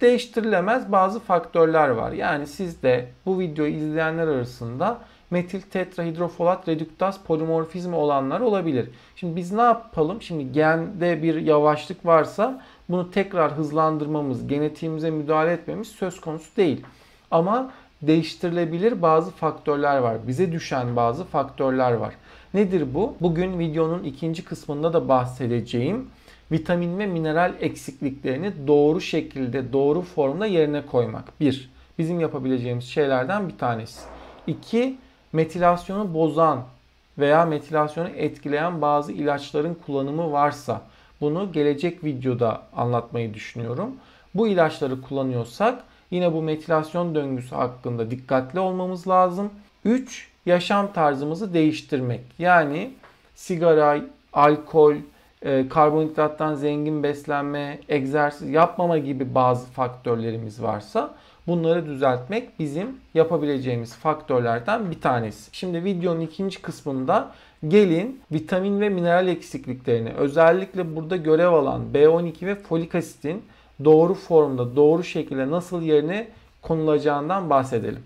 Değiştirilemez 0.00 0.92
bazı 0.92 1.20
faktörler 1.20 1.88
var. 1.88 2.12
Yani 2.12 2.46
sizde 2.46 3.08
bu 3.26 3.38
videoyu 3.38 3.72
izleyenler 3.72 4.26
arasında 4.26 4.98
metil 5.30 5.60
tetrahidrofolat 5.60 6.68
reduktaz 6.68 7.20
polimorfizmi 7.24 7.96
olanlar 7.96 8.40
olabilir. 8.40 8.90
Şimdi 9.16 9.36
biz 9.36 9.52
ne 9.52 9.62
yapalım? 9.62 10.22
Şimdi 10.22 10.52
gende 10.52 11.22
bir 11.22 11.34
yavaşlık 11.34 12.06
varsa 12.06 12.62
bunu 12.88 13.10
tekrar 13.10 13.52
hızlandırmamız, 13.52 14.46
genetiğimize 14.46 15.10
müdahale 15.10 15.52
etmemiz 15.52 15.88
söz 15.88 16.20
konusu 16.20 16.56
değil. 16.56 16.86
Ama 17.30 17.72
değiştirilebilir 18.02 19.02
bazı 19.02 19.30
faktörler 19.30 19.98
var. 19.98 20.16
Bize 20.28 20.52
düşen 20.52 20.96
bazı 20.96 21.24
faktörler 21.24 21.92
var. 21.92 22.14
Nedir 22.54 22.94
bu? 22.94 23.14
Bugün 23.20 23.58
videonun 23.58 24.04
ikinci 24.04 24.44
kısmında 24.44 24.92
da 24.92 25.08
bahsedeceğim 25.08 26.10
vitamin 26.52 26.98
ve 26.98 27.06
mineral 27.06 27.52
eksikliklerini 27.60 28.52
doğru 28.66 29.00
şekilde, 29.00 29.72
doğru 29.72 30.02
formda 30.02 30.46
yerine 30.46 30.86
koymak. 30.86 31.40
Bir. 31.40 31.70
bizim 31.98 32.20
yapabileceğimiz 32.20 32.84
şeylerden 32.84 33.48
bir 33.48 33.58
tanesi. 33.58 34.00
İki, 34.46 34.98
metilasyonu 35.32 36.14
bozan 36.14 36.64
veya 37.18 37.44
metilasyonu 37.44 38.08
etkileyen 38.08 38.82
bazı 38.82 39.12
ilaçların 39.12 39.76
kullanımı 39.86 40.32
varsa 40.32 40.82
bunu 41.20 41.52
gelecek 41.52 42.04
videoda 42.04 42.62
anlatmayı 42.76 43.34
düşünüyorum. 43.34 43.90
Bu 44.34 44.48
ilaçları 44.48 45.02
kullanıyorsak 45.02 45.84
yine 46.10 46.32
bu 46.32 46.42
metilasyon 46.42 47.14
döngüsü 47.14 47.54
hakkında 47.54 48.10
dikkatli 48.10 48.60
olmamız 48.60 49.08
lazım. 49.08 49.50
3. 49.84 50.28
Yaşam 50.46 50.92
tarzımızı 50.92 51.54
değiştirmek. 51.54 52.20
Yani 52.38 52.90
sigara, 53.34 54.00
alkol, 54.32 54.94
e, 55.42 55.68
karbonhidrattan 55.68 56.54
zengin 56.54 57.02
beslenme, 57.02 57.78
egzersiz 57.88 58.50
yapmama 58.50 58.98
gibi 58.98 59.34
bazı 59.34 59.66
faktörlerimiz 59.66 60.62
varsa 60.62 61.14
bunları 61.46 61.86
düzeltmek 61.86 62.58
bizim 62.58 62.96
yapabileceğimiz 63.14 63.94
faktörlerden 63.94 64.90
bir 64.90 65.00
tanesi. 65.00 65.50
Şimdi 65.52 65.84
videonun 65.84 66.20
ikinci 66.20 66.62
kısmında 66.62 67.32
gelin 67.68 68.20
vitamin 68.32 68.80
ve 68.80 68.88
mineral 68.88 69.28
eksikliklerini 69.28 70.10
özellikle 70.10 70.96
burada 70.96 71.16
görev 71.16 71.52
alan 71.52 71.82
B12 71.94 72.46
ve 72.46 72.54
folik 72.54 72.94
asitin 72.94 73.42
doğru 73.84 74.14
formda, 74.14 74.76
doğru 74.76 75.04
şekilde 75.04 75.50
nasıl 75.50 75.82
yerine 75.82 76.28
konulacağından 76.62 77.50
bahsedelim. 77.50 78.02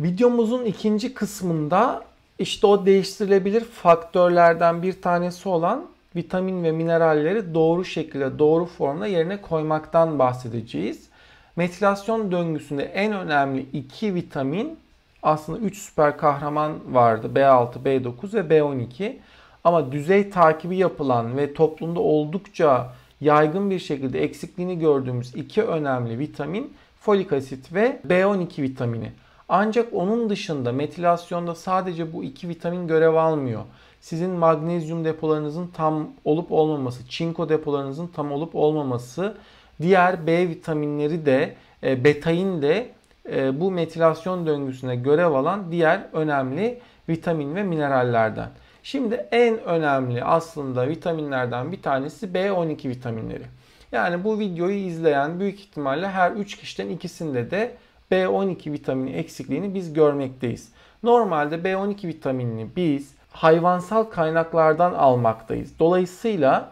Videomuzun 0.00 0.64
ikinci 0.64 1.14
kısmında 1.14 2.04
işte 2.38 2.66
o 2.66 2.86
değiştirilebilir 2.86 3.64
faktörlerden 3.64 4.82
bir 4.82 5.02
tanesi 5.02 5.48
olan 5.48 5.86
vitamin 6.16 6.64
ve 6.64 6.72
mineralleri 6.72 7.54
doğru 7.54 7.84
şekilde, 7.84 8.38
doğru 8.38 8.66
formda 8.66 9.06
yerine 9.06 9.42
koymaktan 9.42 10.18
bahsedeceğiz. 10.18 11.08
Metilasyon 11.56 12.32
döngüsünde 12.32 12.84
en 12.84 13.12
önemli 13.12 13.66
iki 13.72 14.14
vitamin 14.14 14.78
aslında 15.22 15.58
3 15.58 15.78
süper 15.78 16.16
kahraman 16.16 16.94
vardı. 16.94 17.30
B6, 17.34 17.72
B9 17.84 18.34
ve 18.34 18.40
B12. 18.40 19.16
Ama 19.64 19.92
düzey 19.92 20.30
takibi 20.30 20.76
yapılan 20.76 21.36
ve 21.36 21.54
toplumda 21.54 22.00
oldukça 22.00 22.92
yaygın 23.20 23.70
bir 23.70 23.78
şekilde 23.78 24.22
eksikliğini 24.22 24.78
gördüğümüz 24.78 25.34
iki 25.34 25.62
önemli 25.62 26.18
vitamin 26.18 26.72
folik 27.00 27.32
asit 27.32 27.74
ve 27.74 28.00
B12 28.08 28.62
vitamini. 28.62 29.12
Ancak 29.48 29.88
onun 29.92 30.30
dışında 30.30 30.72
metilasyonda 30.72 31.54
sadece 31.54 32.12
bu 32.12 32.24
iki 32.24 32.48
vitamin 32.48 32.88
görev 32.88 33.14
almıyor. 33.14 33.62
Sizin 34.00 34.30
magnezyum 34.30 35.04
depolarınızın 35.04 35.66
tam 35.66 36.08
olup 36.24 36.52
olmaması, 36.52 37.08
çinko 37.08 37.48
depolarınızın 37.48 38.06
tam 38.06 38.32
olup 38.32 38.54
olmaması, 38.54 39.34
diğer 39.82 40.26
B 40.26 40.48
vitaminleri 40.48 41.26
de, 41.26 41.54
e, 41.82 42.04
betain 42.04 42.62
de 42.62 42.90
e, 43.32 43.60
bu 43.60 43.70
metilasyon 43.70 44.46
döngüsüne 44.46 44.96
görev 44.96 45.32
alan 45.32 45.72
diğer 45.72 46.00
önemli 46.12 46.78
vitamin 47.08 47.54
ve 47.54 47.62
minerallerden. 47.62 48.48
Şimdi 48.86 49.26
en 49.32 49.64
önemli 49.64 50.24
aslında 50.24 50.88
vitaminlerden 50.88 51.72
bir 51.72 51.82
tanesi 51.82 52.26
B12 52.26 52.88
vitaminleri. 52.88 53.44
Yani 53.92 54.24
bu 54.24 54.38
videoyu 54.38 54.76
izleyen 54.76 55.40
büyük 55.40 55.60
ihtimalle 55.60 56.08
her 56.08 56.32
3 56.32 56.56
kişiden 56.56 56.88
ikisinde 56.88 57.50
de 57.50 57.76
B12 58.12 58.72
vitamini 58.72 59.10
eksikliğini 59.10 59.74
biz 59.74 59.92
görmekteyiz. 59.92 60.72
Normalde 61.02 61.54
B12 61.54 62.08
vitaminini 62.08 62.68
biz 62.76 63.14
hayvansal 63.32 64.04
kaynaklardan 64.04 64.94
almaktayız. 64.94 65.78
Dolayısıyla 65.78 66.70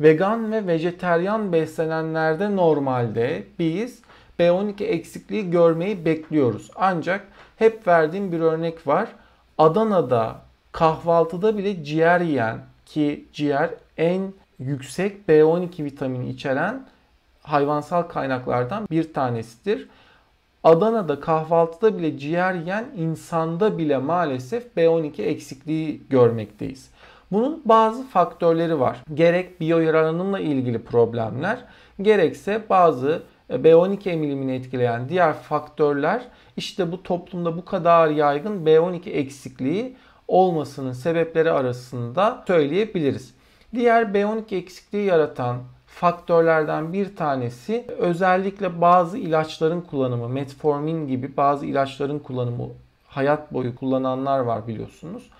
vegan 0.00 0.52
ve 0.52 0.66
vejeteryan 0.66 1.52
beslenenlerde 1.52 2.56
normalde 2.56 3.44
biz 3.58 4.02
B12 4.38 4.84
eksikliği 4.84 5.50
görmeyi 5.50 6.04
bekliyoruz. 6.04 6.70
Ancak 6.76 7.28
hep 7.56 7.86
verdiğim 7.86 8.32
bir 8.32 8.40
örnek 8.40 8.86
var. 8.86 9.08
Adana'da 9.58 10.43
kahvaltıda 10.74 11.58
bile 11.58 11.84
ciğer 11.84 12.20
yiyen 12.20 12.58
ki 12.86 13.24
ciğer 13.32 13.70
en 13.96 14.32
yüksek 14.58 15.28
B12 15.28 15.84
vitamini 15.84 16.28
içeren 16.28 16.86
hayvansal 17.42 18.02
kaynaklardan 18.02 18.86
bir 18.90 19.12
tanesidir. 19.12 19.88
Adana'da 20.64 21.20
kahvaltıda 21.20 21.98
bile 21.98 22.18
ciğer 22.18 22.54
yiyen 22.54 22.84
insanda 22.96 23.78
bile 23.78 23.98
maalesef 23.98 24.66
B12 24.76 25.22
eksikliği 25.22 26.02
görmekteyiz. 26.10 26.90
Bunun 27.32 27.62
bazı 27.64 28.06
faktörleri 28.06 28.80
var. 28.80 28.98
Gerek 29.14 29.60
biyo 29.60 29.78
yararlanımla 29.78 30.40
ilgili 30.40 30.82
problemler, 30.82 31.58
gerekse 32.02 32.62
bazı 32.70 33.22
B12 33.50 34.08
emilimini 34.10 34.54
etkileyen 34.54 35.08
diğer 35.08 35.32
faktörler 35.32 36.22
işte 36.56 36.92
bu 36.92 37.02
toplumda 37.02 37.56
bu 37.56 37.64
kadar 37.64 38.08
yaygın 38.08 38.66
B12 38.66 39.10
eksikliği 39.10 39.96
olmasının 40.28 40.92
sebepleri 40.92 41.50
arasında 41.50 42.44
söyleyebiliriz. 42.46 43.34
Diğer 43.74 44.02
B12 44.02 44.56
eksikliği 44.56 45.04
yaratan 45.04 45.56
faktörlerden 45.86 46.92
bir 46.92 47.16
tanesi 47.16 47.84
özellikle 47.98 48.80
bazı 48.80 49.18
ilaçların 49.18 49.80
kullanımı, 49.80 50.28
metformin 50.28 51.06
gibi 51.08 51.36
bazı 51.36 51.66
ilaçların 51.66 52.18
kullanımı 52.18 52.68
hayat 53.06 53.52
boyu 53.52 53.76
kullananlar 53.76 54.38
var 54.38 54.68
biliyorsunuz. 54.68 55.30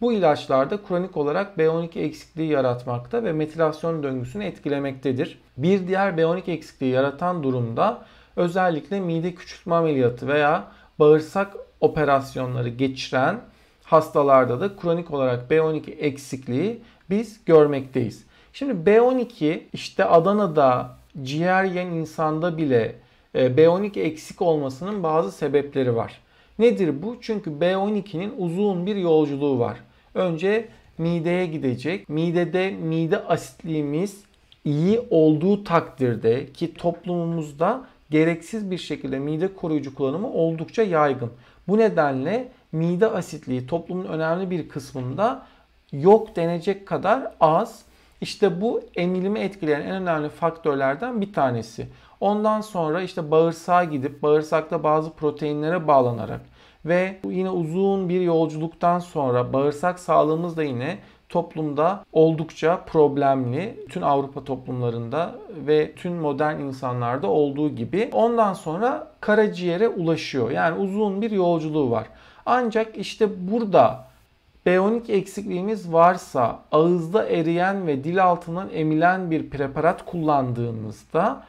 Bu 0.00 0.12
ilaçlarda 0.12 0.82
kronik 0.82 1.16
olarak 1.16 1.56
B12 1.58 1.98
eksikliği 1.98 2.50
yaratmakta 2.50 3.24
ve 3.24 3.32
metilasyon 3.32 4.02
döngüsünü 4.02 4.44
etkilemektedir. 4.44 5.38
Bir 5.56 5.88
diğer 5.88 6.12
B12 6.12 6.50
eksikliği 6.50 6.92
yaratan 6.92 7.42
durumda 7.42 8.02
özellikle 8.36 9.00
mide 9.00 9.34
küçültme 9.34 9.74
ameliyatı 9.74 10.28
veya 10.28 10.64
bağırsak 10.98 11.56
operasyonları 11.80 12.68
geçiren 12.68 13.40
hastalarda 13.84 14.60
da 14.60 14.76
kronik 14.76 15.10
olarak 15.10 15.50
B12 15.50 15.90
eksikliği 15.90 16.80
biz 17.10 17.44
görmekteyiz. 17.44 18.24
Şimdi 18.52 18.90
B12 18.90 19.60
işte 19.72 20.04
Adana'da 20.04 20.96
ciğer 21.22 21.64
yiyen 21.64 21.86
insanda 21.86 22.58
bile 22.58 22.94
e, 23.34 23.46
B12 23.46 24.00
eksik 24.00 24.42
olmasının 24.42 25.02
bazı 25.02 25.32
sebepleri 25.32 25.96
var. 25.96 26.20
Nedir 26.58 27.02
bu? 27.02 27.16
Çünkü 27.20 27.50
B12'nin 27.50 28.34
uzun 28.38 28.86
bir 28.86 28.96
yolculuğu 28.96 29.58
var. 29.58 29.78
Önce 30.14 30.68
mideye 30.98 31.46
gidecek. 31.46 32.08
Midede 32.08 32.70
mide 32.70 33.24
asitliğimiz 33.24 34.24
iyi 34.64 35.00
olduğu 35.10 35.64
takdirde 35.64 36.52
ki 36.52 36.74
toplumumuzda 36.74 37.84
gereksiz 38.10 38.70
bir 38.70 38.78
şekilde 38.78 39.18
mide 39.18 39.54
koruyucu 39.54 39.94
kullanımı 39.94 40.32
oldukça 40.32 40.82
yaygın. 40.82 41.30
Bu 41.68 41.78
nedenle 41.78 42.48
mide 42.74 43.06
asitliği 43.06 43.66
toplumun 43.66 44.04
önemli 44.04 44.50
bir 44.50 44.68
kısmında 44.68 45.46
yok 45.92 46.36
denecek 46.36 46.88
kadar 46.88 47.32
az. 47.40 47.82
İşte 48.20 48.60
bu 48.60 48.82
emilimi 48.96 49.40
etkileyen 49.40 49.80
en 49.80 49.94
önemli 50.02 50.28
faktörlerden 50.28 51.20
bir 51.20 51.32
tanesi. 51.32 51.86
Ondan 52.20 52.60
sonra 52.60 53.02
işte 53.02 53.30
bağırsağa 53.30 53.84
gidip 53.84 54.22
bağırsakta 54.22 54.82
bazı 54.82 55.12
proteinlere 55.12 55.88
bağlanarak 55.88 56.40
ve 56.84 57.16
yine 57.24 57.50
uzun 57.50 58.08
bir 58.08 58.20
yolculuktan 58.20 58.98
sonra 58.98 59.52
bağırsak 59.52 59.98
sağlığımız 59.98 60.56
da 60.56 60.62
yine 60.62 60.98
toplumda 61.28 62.04
oldukça 62.12 62.80
problemli. 62.86 63.86
Tüm 63.88 64.04
Avrupa 64.04 64.44
toplumlarında 64.44 65.34
ve 65.66 65.94
tüm 65.94 66.14
modern 66.14 66.60
insanlarda 66.60 67.26
olduğu 67.26 67.68
gibi. 67.68 68.10
Ondan 68.12 68.54
sonra 68.54 69.08
karaciğere 69.20 69.88
ulaşıyor. 69.88 70.50
Yani 70.50 70.78
uzun 70.78 71.22
bir 71.22 71.30
yolculuğu 71.30 71.90
var. 71.90 72.06
Ancak 72.46 72.96
işte 72.96 73.50
burada 73.50 74.04
B12 74.66 75.12
eksikliğimiz 75.12 75.92
varsa 75.92 76.60
ağızda 76.72 77.28
eriyen 77.28 77.86
ve 77.86 78.04
dil 78.04 78.24
altından 78.24 78.70
emilen 78.72 79.30
bir 79.30 79.50
preparat 79.50 80.04
kullandığımızda 80.04 81.44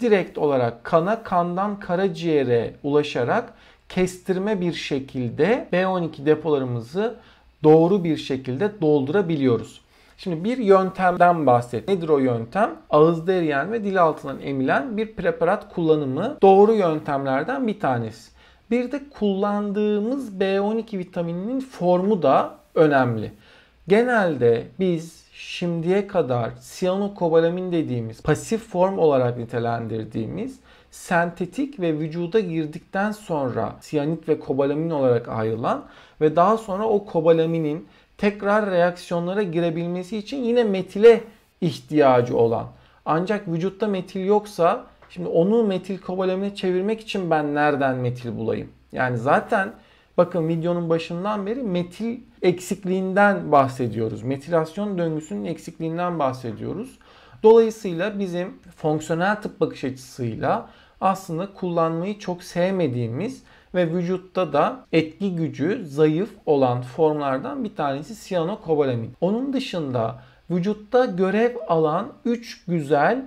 direkt 0.00 0.38
olarak 0.38 0.84
kana 0.84 1.22
kandan 1.22 1.80
karaciğere 1.80 2.74
ulaşarak 2.82 3.54
kestirme 3.88 4.60
bir 4.60 4.72
şekilde 4.72 5.68
B12 5.72 6.26
depolarımızı 6.26 7.16
doğru 7.62 8.04
bir 8.04 8.16
şekilde 8.16 8.80
doldurabiliyoruz. 8.80 9.80
Şimdi 10.16 10.44
bir 10.44 10.58
yöntemden 10.58 11.46
bahset. 11.46 11.88
Nedir 11.88 12.08
o 12.08 12.18
yöntem? 12.18 12.70
Ağızda 12.90 13.32
eriyen 13.32 13.72
ve 13.72 13.84
dil 13.84 14.02
altından 14.02 14.40
emilen 14.40 14.96
bir 14.96 15.16
preparat 15.16 15.74
kullanımı 15.74 16.38
doğru 16.42 16.74
yöntemlerden 16.74 17.66
bir 17.66 17.80
tanesi. 17.80 18.31
Bir 18.72 18.92
de 18.92 19.00
kullandığımız 19.18 20.34
B12 20.40 20.98
vitamininin 20.98 21.60
formu 21.60 22.22
da 22.22 22.54
önemli. 22.74 23.32
Genelde 23.88 24.66
biz 24.80 25.24
şimdiye 25.32 26.06
kadar 26.06 26.50
siyanokobalamin 26.60 27.72
dediğimiz 27.72 28.22
pasif 28.22 28.68
form 28.68 28.98
olarak 28.98 29.38
nitelendirdiğimiz 29.38 30.58
sentetik 30.90 31.80
ve 31.80 31.98
vücuda 31.98 32.40
girdikten 32.40 33.12
sonra 33.12 33.76
siyanit 33.80 34.28
ve 34.28 34.40
kobalamin 34.40 34.90
olarak 34.90 35.28
ayrılan 35.28 35.84
ve 36.20 36.36
daha 36.36 36.56
sonra 36.56 36.84
o 36.84 37.04
kobalaminin 37.04 37.88
tekrar 38.18 38.70
reaksiyonlara 38.70 39.42
girebilmesi 39.42 40.18
için 40.18 40.44
yine 40.44 40.64
metile 40.64 41.24
ihtiyacı 41.60 42.36
olan 42.36 42.66
Ancak 43.04 43.48
vücutta 43.48 43.86
metil 43.86 44.26
yoksa 44.26 44.86
şimdi 45.14 45.28
onu 45.28 45.62
metil 45.62 45.98
kobalamine 45.98 46.54
çevirmek 46.54 47.00
için 47.00 47.30
ben 47.30 47.54
nereden 47.54 47.96
metil 47.96 48.36
bulayım? 48.36 48.68
Yani 48.92 49.18
zaten 49.18 49.72
bakın 50.16 50.48
videonun 50.48 50.90
başından 50.90 51.46
beri 51.46 51.62
metil 51.62 52.20
eksikliğinden 52.42 53.52
bahsediyoruz. 53.52 54.22
Metilasyon 54.22 54.98
döngüsünün 54.98 55.44
eksikliğinden 55.44 56.18
bahsediyoruz. 56.18 56.98
Dolayısıyla 57.42 58.18
bizim 58.18 58.58
fonksiyonel 58.76 59.42
tıp 59.42 59.60
bakış 59.60 59.84
açısıyla 59.84 60.68
aslında 61.00 61.52
kullanmayı 61.52 62.18
çok 62.18 62.42
sevmediğimiz 62.42 63.42
ve 63.74 63.94
vücutta 63.94 64.52
da 64.52 64.84
etki 64.92 65.36
gücü 65.36 65.86
zayıf 65.86 66.30
olan 66.46 66.82
formlardan 66.82 67.64
bir 67.64 67.76
tanesi 67.76 68.14
siyanokobalamin. 68.14 69.12
Onun 69.20 69.52
dışında 69.52 70.22
vücutta 70.50 71.04
görev 71.04 71.56
alan 71.68 72.12
3 72.24 72.64
güzel 72.64 73.26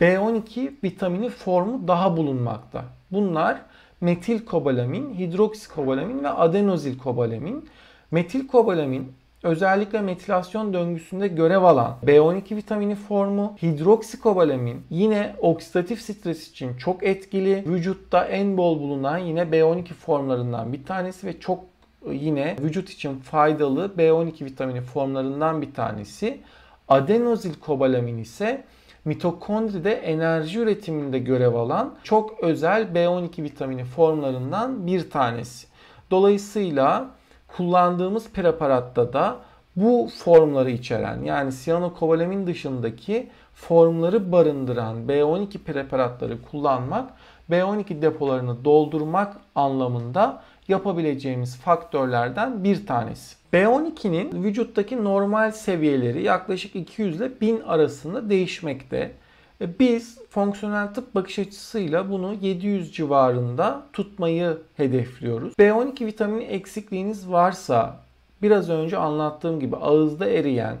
B12 0.00 0.72
vitamini 0.84 1.28
formu 1.30 1.88
daha 1.88 2.16
bulunmakta. 2.16 2.84
Bunlar 3.12 3.62
metilkobalamin, 4.00 5.14
hidroksikobalamin 5.14 6.24
ve 6.24 6.28
adenozilkobalamin. 6.28 7.68
Metilkobalamin 8.10 9.12
özellikle 9.42 10.00
metilasyon 10.00 10.74
döngüsünde 10.74 11.28
görev 11.28 11.62
alan 11.62 11.96
B12 12.06 12.56
vitamini 12.56 12.94
formu, 12.94 13.56
hidroksikobalamin 13.62 14.82
yine 14.90 15.36
oksidatif 15.40 16.00
stres 16.00 16.50
için 16.50 16.76
çok 16.76 17.02
etkili. 17.02 17.64
Vücutta 17.66 18.24
en 18.24 18.56
bol 18.56 18.80
bulunan 18.80 19.18
yine 19.18 19.42
B12 19.42 19.84
formlarından 19.84 20.72
bir 20.72 20.84
tanesi 20.84 21.26
ve 21.26 21.40
çok 21.40 21.64
yine 22.12 22.56
vücut 22.60 22.90
için 22.90 23.18
faydalı 23.18 23.92
B12 23.98 24.44
vitamini 24.44 24.80
formlarından 24.80 25.62
bir 25.62 25.74
tanesi. 25.74 26.40
Adenozilkobalamin 26.88 28.18
ise 28.18 28.64
mitokondride 29.06 29.92
enerji 29.92 30.58
üretiminde 30.58 31.18
görev 31.18 31.54
alan 31.54 31.94
çok 32.02 32.40
özel 32.40 32.82
B12 32.82 33.42
vitamini 33.42 33.84
formlarından 33.84 34.86
bir 34.86 35.10
tanesi. 35.10 35.66
Dolayısıyla 36.10 37.10
kullandığımız 37.48 38.30
preparatta 38.30 39.12
da 39.12 39.36
bu 39.76 40.08
formları 40.24 40.70
içeren 40.70 41.22
yani 41.22 41.52
siyanokobalamin 41.52 42.46
dışındaki 42.46 43.30
formları 43.54 44.32
barındıran 44.32 44.96
B12 44.96 45.58
preparatları 45.58 46.42
kullanmak 46.42 47.10
B12 47.50 48.02
depolarını 48.02 48.64
doldurmak 48.64 49.36
anlamında 49.54 50.42
yapabileceğimiz 50.68 51.56
faktörlerden 51.56 52.64
bir 52.64 52.86
tanesi. 52.86 53.36
B12'nin 53.52 54.44
vücuttaki 54.44 55.04
normal 55.04 55.50
seviyeleri 55.50 56.22
yaklaşık 56.22 56.76
200 56.76 57.16
ile 57.16 57.40
1000 57.40 57.60
arasında 57.60 58.30
değişmekte. 58.30 59.12
E, 59.60 59.78
biz 59.78 60.18
fonksiyonel 60.30 60.94
tıp 60.94 61.14
bakış 61.14 61.38
açısıyla 61.38 62.10
bunu 62.10 62.34
700 62.40 62.92
civarında 62.92 63.82
tutmayı 63.92 64.58
hedefliyoruz. 64.76 65.54
B12 65.58 66.06
vitamini 66.06 66.44
eksikliğiniz 66.44 67.30
varsa 67.30 67.96
biraz 68.42 68.70
önce 68.70 68.98
anlattığım 68.98 69.60
gibi 69.60 69.76
ağızda 69.76 70.26
eriyen 70.26 70.76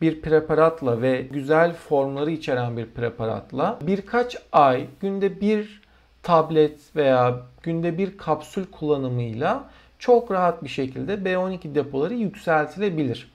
bir 0.00 0.20
preparatla 0.20 1.02
ve 1.02 1.22
güzel 1.32 1.72
formları 1.72 2.30
içeren 2.30 2.76
bir 2.76 2.86
preparatla 2.86 3.78
birkaç 3.82 4.36
ay 4.52 4.86
günde 5.00 5.40
bir 5.40 5.77
tablet 6.22 6.96
veya 6.96 7.40
günde 7.62 7.98
bir 7.98 8.18
kapsül 8.18 8.66
kullanımıyla 8.66 9.70
çok 9.98 10.30
rahat 10.30 10.64
bir 10.64 10.68
şekilde 10.68 11.14
B12 11.14 11.74
depoları 11.74 12.14
yükseltilebilir. 12.14 13.30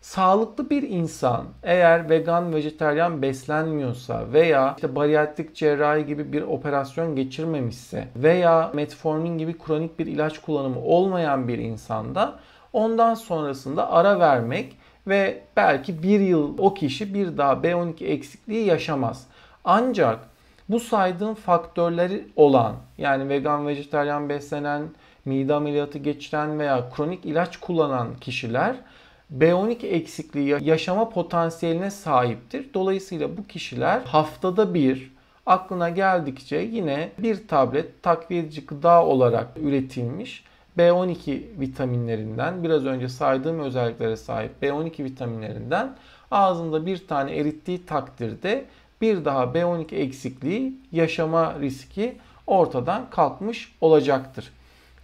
Sağlıklı 0.00 0.70
bir 0.70 0.82
insan 0.82 1.44
eğer 1.62 2.10
vegan, 2.10 2.54
vejeteryan 2.54 3.22
beslenmiyorsa 3.22 4.32
veya 4.32 4.74
işte 4.76 4.96
bariyatrik 4.96 5.56
cerrahi 5.56 6.06
gibi 6.06 6.32
bir 6.32 6.42
operasyon 6.42 7.16
geçirmemişse 7.16 8.08
veya 8.16 8.70
metformin 8.74 9.38
gibi 9.38 9.58
kronik 9.58 9.98
bir 9.98 10.06
ilaç 10.06 10.38
kullanımı 10.38 10.80
olmayan 10.80 11.48
bir 11.48 11.58
insanda 11.58 12.38
ondan 12.72 13.14
sonrasında 13.14 13.90
ara 13.90 14.20
vermek 14.20 14.76
ve 15.06 15.42
belki 15.56 16.02
bir 16.02 16.20
yıl 16.20 16.58
o 16.58 16.74
kişi 16.74 17.14
bir 17.14 17.38
daha 17.38 17.52
B12 17.52 18.04
eksikliği 18.04 18.66
yaşamaz. 18.66 19.26
Ancak 19.64 20.29
bu 20.70 20.80
saydığım 20.80 21.34
faktörleri 21.34 22.28
olan 22.36 22.76
yani 22.98 23.28
vegan, 23.28 23.66
vejeteryan 23.66 24.28
beslenen, 24.28 24.82
mide 25.24 25.54
ameliyatı 25.54 25.98
geçiren 25.98 26.58
veya 26.58 26.90
kronik 26.90 27.24
ilaç 27.24 27.56
kullanan 27.56 28.08
kişiler 28.20 28.76
B12 29.38 29.86
eksikliği 29.86 30.56
yaşama 30.60 31.08
potansiyeline 31.08 31.90
sahiptir. 31.90 32.74
Dolayısıyla 32.74 33.36
bu 33.36 33.46
kişiler 33.46 34.00
haftada 34.00 34.74
bir 34.74 35.12
aklına 35.46 35.88
geldikçe 35.88 36.56
yine 36.56 37.12
bir 37.18 37.48
tablet 37.48 38.02
takviye 38.02 38.40
edici 38.40 38.66
gıda 38.66 39.06
olarak 39.06 39.48
üretilmiş 39.56 40.44
B12 40.78 41.60
vitaminlerinden 41.60 42.64
biraz 42.64 42.86
önce 42.86 43.08
saydığım 43.08 43.60
özelliklere 43.60 44.16
sahip 44.16 44.52
B12 44.62 45.04
vitaminlerinden 45.04 45.96
ağzında 46.30 46.86
bir 46.86 47.06
tane 47.06 47.36
erittiği 47.36 47.86
takdirde 47.86 48.64
bir 49.00 49.24
daha 49.24 49.44
B12 49.44 49.94
eksikliği 49.94 50.72
yaşama 50.92 51.60
riski 51.60 52.16
ortadan 52.46 53.10
kalkmış 53.10 53.72
olacaktır. 53.80 54.52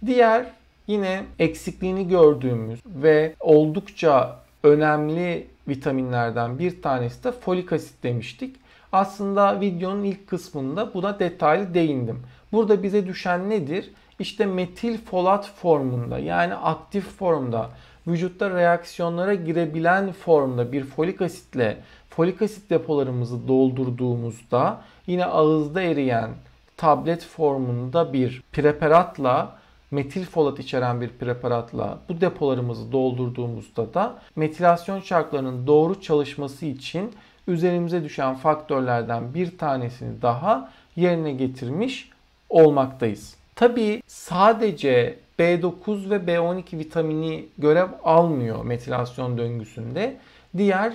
Diğer 0.05 0.45
yine 0.87 1.23
eksikliğini 1.39 2.07
gördüğümüz 2.07 2.79
ve 2.85 3.35
oldukça 3.39 4.39
önemli 4.63 5.47
vitaminlerden 5.67 6.59
bir 6.59 6.81
tanesi 6.81 7.23
de 7.23 7.31
folik 7.31 7.73
asit 7.73 8.03
demiştik. 8.03 8.55
Aslında 8.91 9.61
videonun 9.61 10.03
ilk 10.03 10.27
kısmında 10.27 10.93
buna 10.93 11.19
detaylı 11.19 11.73
değindim. 11.73 12.19
Burada 12.51 12.83
bize 12.83 13.07
düşen 13.07 13.49
nedir? 13.49 13.91
İşte 14.19 14.45
metil 14.45 14.97
folat 14.97 15.51
formunda 15.55 16.19
yani 16.19 16.55
aktif 16.55 17.17
formda 17.17 17.69
vücutta 18.07 18.49
reaksiyonlara 18.49 19.33
girebilen 19.33 20.11
formda 20.11 20.71
bir 20.71 20.83
folik 20.83 21.21
asitle 21.21 21.77
folik 22.17 22.41
asit 22.41 22.69
depolarımızı 22.69 23.47
doldurduğumuzda 23.47 24.81
yine 25.07 25.25
ağızda 25.25 25.81
eriyen 25.81 26.29
tablet 26.77 27.23
formunda 27.25 28.13
bir 28.13 28.43
preparatla 28.51 29.57
metil 29.91 30.25
folat 30.25 30.59
içeren 30.59 31.01
bir 31.01 31.09
preparatla 31.09 31.97
bu 32.09 32.21
depolarımızı 32.21 32.91
doldurduğumuzda 32.91 33.93
da 33.93 34.15
metilasyon 34.35 35.01
çarklarının 35.01 35.67
doğru 35.67 36.01
çalışması 36.01 36.65
için 36.65 37.13
üzerimize 37.47 38.03
düşen 38.03 38.35
faktörlerden 38.35 39.33
bir 39.33 39.57
tanesini 39.57 40.21
daha 40.21 40.71
yerine 40.95 41.31
getirmiş 41.31 42.09
olmaktayız. 42.49 43.35
Tabi 43.55 44.01
sadece 44.07 45.19
B9 45.39 46.09
ve 46.09 46.15
B12 46.15 46.77
vitamini 46.79 47.45
görev 47.57 47.87
almıyor 48.03 48.65
metilasyon 48.65 49.37
döngüsünde. 49.37 50.17
Diğer 50.57 50.93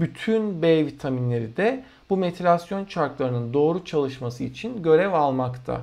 bütün 0.00 0.62
B 0.62 0.86
vitaminleri 0.86 1.56
de 1.56 1.84
bu 2.10 2.16
metilasyon 2.16 2.84
çarklarının 2.84 3.54
doğru 3.54 3.84
çalışması 3.84 4.44
için 4.44 4.82
görev 4.82 5.12
almakta. 5.12 5.80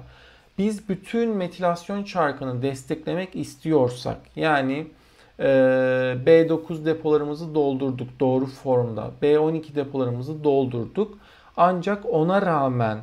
Biz 0.58 0.90
bütün 0.90 1.30
metilasyon 1.30 2.04
çarkını 2.04 2.62
desteklemek 2.62 3.36
istiyorsak 3.36 4.18
yani 4.36 4.88
e, 5.40 5.46
B9 6.26 6.86
depolarımızı 6.86 7.56
doldurduk 7.56 8.20
doğru 8.20 8.46
formda. 8.46 9.12
B12 9.22 9.76
depolarımızı 9.76 10.44
doldurduk. 10.44 11.18
Ancak 11.58 12.06
ona 12.14 12.42
rağmen 12.42 12.98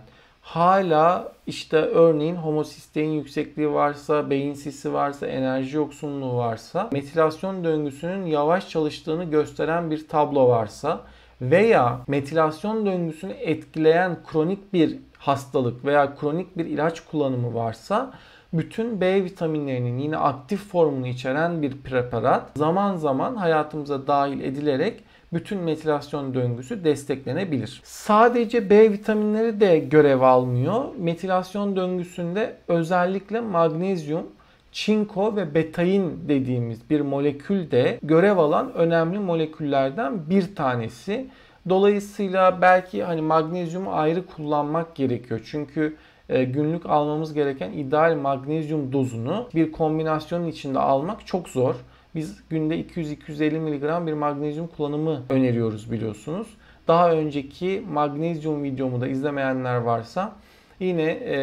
hala 0.49 1.33
işte 1.47 1.77
örneğin 1.77 2.37
homosistein 2.37 3.11
yüksekliği 3.11 3.73
varsa, 3.73 4.31
beyin 4.31 4.55
sisi 4.55 4.93
varsa, 4.93 5.27
enerji 5.27 5.77
yoksunluğu 5.77 6.37
varsa, 6.37 6.89
metilasyon 6.93 7.65
döngüsünün 7.65 8.27
yavaş 8.27 8.69
çalıştığını 8.69 9.25
gösteren 9.25 9.91
bir 9.91 10.09
tablo 10.09 10.49
varsa 10.49 11.01
veya 11.41 12.01
metilasyon 12.09 12.87
döngüsünü 12.87 13.33
etkileyen 13.33 14.17
kronik 14.27 14.73
bir 14.73 14.99
hastalık 15.19 15.85
veya 15.85 16.17
kronik 16.17 16.59
bir 16.59 16.67
ilaç 16.67 17.01
kullanımı 17.01 17.55
varsa 17.55 18.11
bütün 18.53 19.01
B 19.01 19.25
vitaminlerinin 19.25 19.99
yine 19.99 20.17
aktif 20.17 20.69
formunu 20.69 21.07
içeren 21.07 21.63
bir 21.63 21.83
preparat 21.83 22.51
zaman 22.57 22.97
zaman 22.97 23.37
hayatımıza 23.37 24.07
dahil 24.07 24.41
edilerek 24.41 25.05
bütün 25.33 25.59
metilasyon 25.59 26.35
döngüsü 26.35 26.85
desteklenebilir. 26.85 27.81
Sadece 27.85 28.71
B 28.71 28.93
vitaminleri 28.93 29.61
de 29.61 29.79
görev 29.79 30.21
almıyor. 30.21 30.85
Metilasyon 30.99 31.77
döngüsünde 31.77 32.57
özellikle 32.69 33.41
magnezyum, 33.41 34.27
çinko 34.73 35.37
ve 35.37 35.55
betain 35.55 36.13
dediğimiz 36.29 36.91
bir 36.91 37.01
molekül 37.01 37.71
de 37.71 37.99
görev 38.03 38.37
alan 38.37 38.73
önemli 38.75 39.19
moleküllerden 39.19 40.31
bir 40.31 40.55
tanesi. 40.55 41.27
Dolayısıyla 41.69 42.63
belki 42.63 43.05
hani 43.05 43.23
magnezyumu 43.23 43.93
ayrı 43.93 44.27
kullanmak 44.27 44.95
gerekiyor. 44.95 45.41
Çünkü 45.51 45.97
e, 46.29 46.45
günlük 46.45 46.87
almamız 46.87 47.35
gereken 47.35 47.73
ideal 47.73 48.17
magnezyum 48.17 48.93
dozunu 48.93 49.49
bir 49.55 49.73
kombinasyonun 49.73 50.47
içinde 50.47 50.79
almak 50.79 51.27
çok 51.27 51.49
zor. 51.49 51.75
Biz 52.19 52.37
günde 52.51 52.81
200-250 52.81 53.59
mg 53.61 54.07
bir 54.07 54.13
magnezyum 54.13 54.67
kullanımı 54.67 55.23
öneriyoruz 55.31 55.93
biliyorsunuz. 55.93 56.47
Daha 56.89 57.13
önceki 57.13 57.85
magnezyum 57.93 58.63
videomu 58.63 59.01
da 59.01 59.09
izlemeyenler 59.09 59.77
varsa 59.77 60.33
yine 60.81 61.11
e, 61.11 61.39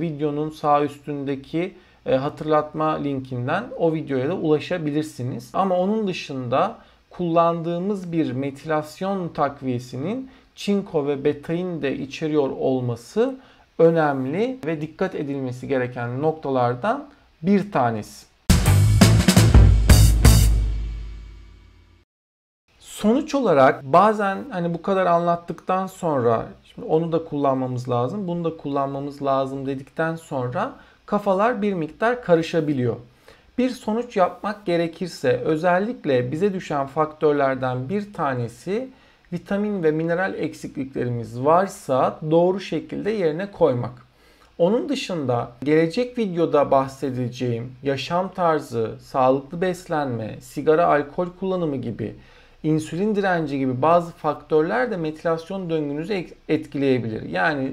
videonun 0.00 0.50
sağ 0.50 0.84
üstündeki 0.84 1.74
e, 2.06 2.16
hatırlatma 2.16 2.90
linkinden 2.90 3.64
o 3.78 3.94
videoya 3.94 4.28
da 4.28 4.34
ulaşabilirsiniz. 4.34 5.50
Ama 5.52 5.76
onun 5.76 6.08
dışında 6.08 6.78
kullandığımız 7.10 8.12
bir 8.12 8.32
metilasyon 8.32 9.28
takviyesinin 9.28 10.30
çinko 10.54 11.06
ve 11.06 11.24
betain 11.24 11.82
de 11.82 11.96
içeriyor 11.96 12.50
olması 12.50 13.36
önemli 13.78 14.58
ve 14.66 14.80
dikkat 14.80 15.14
edilmesi 15.14 15.68
gereken 15.68 16.22
noktalardan 16.22 17.08
bir 17.42 17.72
tanesi. 17.72 18.29
Sonuç 23.00 23.34
olarak 23.34 23.84
bazen 23.84 24.44
hani 24.50 24.74
bu 24.74 24.82
kadar 24.82 25.06
anlattıktan 25.06 25.86
sonra 25.86 26.46
şimdi 26.64 26.88
onu 26.88 27.12
da 27.12 27.24
kullanmamız 27.24 27.88
lazım, 27.88 28.28
bunu 28.28 28.44
da 28.44 28.56
kullanmamız 28.56 29.22
lazım 29.22 29.66
dedikten 29.66 30.16
sonra 30.16 30.72
kafalar 31.06 31.62
bir 31.62 31.72
miktar 31.72 32.22
karışabiliyor. 32.22 32.96
Bir 33.58 33.70
sonuç 33.70 34.16
yapmak 34.16 34.66
gerekirse 34.66 35.30
özellikle 35.44 36.32
bize 36.32 36.54
düşen 36.54 36.86
faktörlerden 36.86 37.88
bir 37.88 38.12
tanesi 38.12 38.88
vitamin 39.32 39.82
ve 39.82 39.90
mineral 39.90 40.34
eksikliklerimiz 40.34 41.44
varsa 41.44 42.18
doğru 42.30 42.60
şekilde 42.60 43.10
yerine 43.10 43.50
koymak. 43.50 44.06
Onun 44.58 44.88
dışında 44.88 45.52
gelecek 45.64 46.18
videoda 46.18 46.70
bahsedeceğim 46.70 47.72
yaşam 47.82 48.32
tarzı, 48.32 48.90
sağlıklı 49.00 49.60
beslenme, 49.60 50.40
sigara, 50.40 50.86
alkol 50.86 51.26
kullanımı 51.40 51.76
gibi, 51.76 52.16
insülin 52.62 53.14
direnci 53.16 53.58
gibi 53.58 53.82
bazı 53.82 54.12
faktörler 54.12 54.90
de 54.90 54.96
metilasyon 54.96 55.70
döngünüzü 55.70 56.26
etkileyebilir. 56.48 57.22
Yani 57.22 57.72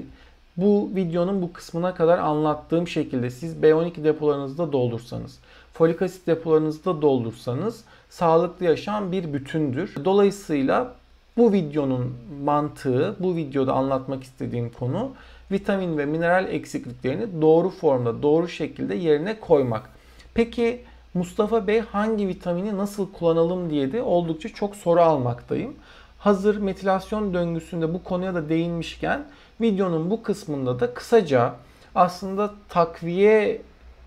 bu 0.56 0.90
videonun 0.94 1.42
bu 1.42 1.52
kısmına 1.52 1.94
kadar 1.94 2.18
anlattığım 2.18 2.88
şekilde 2.88 3.30
siz 3.30 3.56
B12 3.56 4.04
depolarınızda 4.04 4.72
doldursanız, 4.72 5.38
folik 5.72 6.02
asit 6.02 6.26
depolarınızda 6.26 7.02
doldursanız 7.02 7.84
sağlıklı 8.10 8.66
yaşam 8.66 9.12
bir 9.12 9.32
bütündür. 9.32 9.94
Dolayısıyla 10.04 10.94
bu 11.36 11.52
videonun 11.52 12.14
mantığı, 12.44 13.16
bu 13.18 13.36
videoda 13.36 13.72
anlatmak 13.72 14.22
istediğim 14.22 14.70
konu 14.70 15.12
vitamin 15.52 15.98
ve 15.98 16.06
mineral 16.06 16.48
eksikliklerini 16.48 17.42
doğru 17.42 17.70
formda, 17.70 18.22
doğru 18.22 18.48
şekilde 18.48 18.94
yerine 18.94 19.40
koymak. 19.40 19.90
Peki 20.34 20.80
Mustafa 21.18 21.66
Bey 21.66 21.80
hangi 21.80 22.28
vitamini 22.28 22.76
nasıl 22.76 23.12
kullanalım 23.12 23.70
diye 23.70 23.92
de 23.92 24.02
oldukça 24.02 24.48
çok 24.48 24.76
soru 24.76 25.00
almaktayım. 25.00 25.74
Hazır 26.18 26.56
metilasyon 26.56 27.34
döngüsünde 27.34 27.94
bu 27.94 28.04
konuya 28.04 28.34
da 28.34 28.48
değinmişken 28.48 29.24
videonun 29.60 30.10
bu 30.10 30.22
kısmında 30.22 30.80
da 30.80 30.94
kısaca 30.94 31.54
aslında 31.94 32.54
takviye 32.68 33.62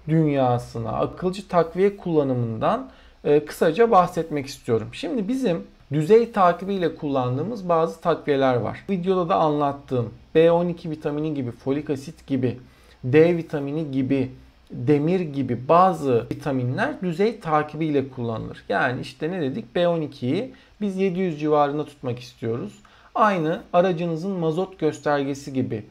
dünyasına, 0.08 0.92
akılcı 0.92 1.48
takviye 1.48 1.98
kullanımından 1.98 2.90
e, 3.24 3.46
kısaca 3.46 3.92
bahsetmek 3.92 4.46
istiyorum. 4.46 4.90
Şimdi 4.94 5.28
bizim 5.28 5.64
düzey 5.94 6.32
takibiyle 6.32 6.96
kullandığımız 6.96 7.70
bazı 7.70 8.02
takviyeler 8.02 8.56
var. 8.56 8.86
Videoda 8.90 9.30
da 9.30 9.36
anlattığım 9.36 10.14
B12 10.36 10.90
vitamini 10.90 11.34
gibi, 11.34 11.52
folik 11.52 11.90
asit 11.90 12.28
gibi, 12.28 12.60
D 13.04 13.38
vitamini 13.38 13.92
gibi, 13.92 14.32
demir 14.72 15.20
gibi 15.20 15.68
bazı 15.68 16.28
vitaminler 16.32 17.02
düzey 17.02 17.40
takibiyle 17.40 18.10
kullanılır. 18.10 18.64
Yani 18.70 19.02
işte 19.02 19.32
ne 19.32 19.42
dedik? 19.42 19.66
B12'yi 19.76 20.54
biz 20.82 20.98
700 20.98 21.40
civarında 21.40 21.86
tutmak 21.86 22.20
istiyoruz. 22.20 22.80
Aynı 23.16 23.62
aracınızın 23.74 24.32
mazot 24.32 24.80
göstergesi 24.80 25.54
gibi 25.54 25.84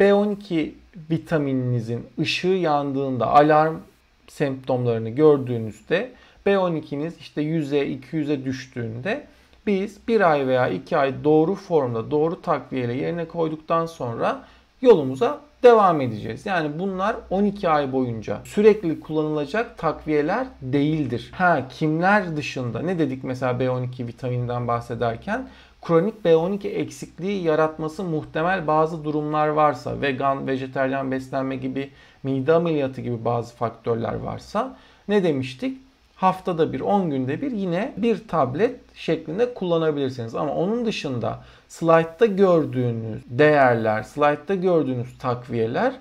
B12 0.00 0.70
vitamininizin 1.10 2.06
ışığı 2.18 2.48
yandığında 2.48 3.26
alarm 3.26 3.76
semptomlarını 4.28 5.08
gördüğünüzde 5.08 6.12
B12'niz 6.46 7.12
işte 7.20 7.42
100'e 7.42 7.94
200'e 7.94 8.44
düştüğünde 8.44 9.26
biz 9.66 9.98
bir 10.08 10.30
ay 10.30 10.46
veya 10.46 10.68
iki 10.68 10.96
ay 10.96 11.24
doğru 11.24 11.54
formda 11.54 12.10
doğru 12.10 12.42
takviyeyle 12.42 12.94
yerine 12.94 13.28
koyduktan 13.28 13.86
sonra 13.86 14.44
yolumuza 14.82 15.40
devam 15.64 16.00
edeceğiz. 16.00 16.46
Yani 16.46 16.78
bunlar 16.78 17.16
12 17.30 17.68
ay 17.68 17.92
boyunca 17.92 18.40
sürekli 18.44 19.00
kullanılacak 19.00 19.78
takviyeler 19.78 20.46
değildir. 20.62 21.30
Ha 21.34 21.68
kimler 21.68 22.36
dışında 22.36 22.80
ne 22.82 22.98
dedik 22.98 23.24
mesela 23.24 23.52
B12 23.52 24.06
vitamininden 24.06 24.68
bahsederken 24.68 25.48
kronik 25.82 26.14
B12 26.24 26.68
eksikliği 26.68 27.42
yaratması 27.42 28.04
muhtemel 28.04 28.66
bazı 28.66 29.04
durumlar 29.04 29.48
varsa 29.48 30.00
vegan, 30.00 30.46
vejeteryan 30.46 31.10
beslenme 31.10 31.56
gibi 31.56 31.90
mide 32.22 32.52
ameliyatı 32.52 33.00
gibi 33.00 33.24
bazı 33.24 33.54
faktörler 33.54 34.14
varsa 34.14 34.76
ne 35.08 35.24
demiştik? 35.24 35.78
Haftada 36.16 36.72
bir 36.72 36.80
10 36.80 37.10
günde 37.10 37.42
bir 37.42 37.50
yine 37.50 37.92
bir 37.96 38.28
tablet 38.28 38.76
şeklinde 38.94 39.54
kullanabilirsiniz. 39.54 40.34
Ama 40.34 40.54
onun 40.54 40.86
dışında 40.86 41.44
slaytta 41.68 42.26
gördüğünüz 42.26 43.22
değerler, 43.26 44.02
slaytta 44.02 44.54
gördüğünüz 44.54 45.18
takviyeler 45.18 45.92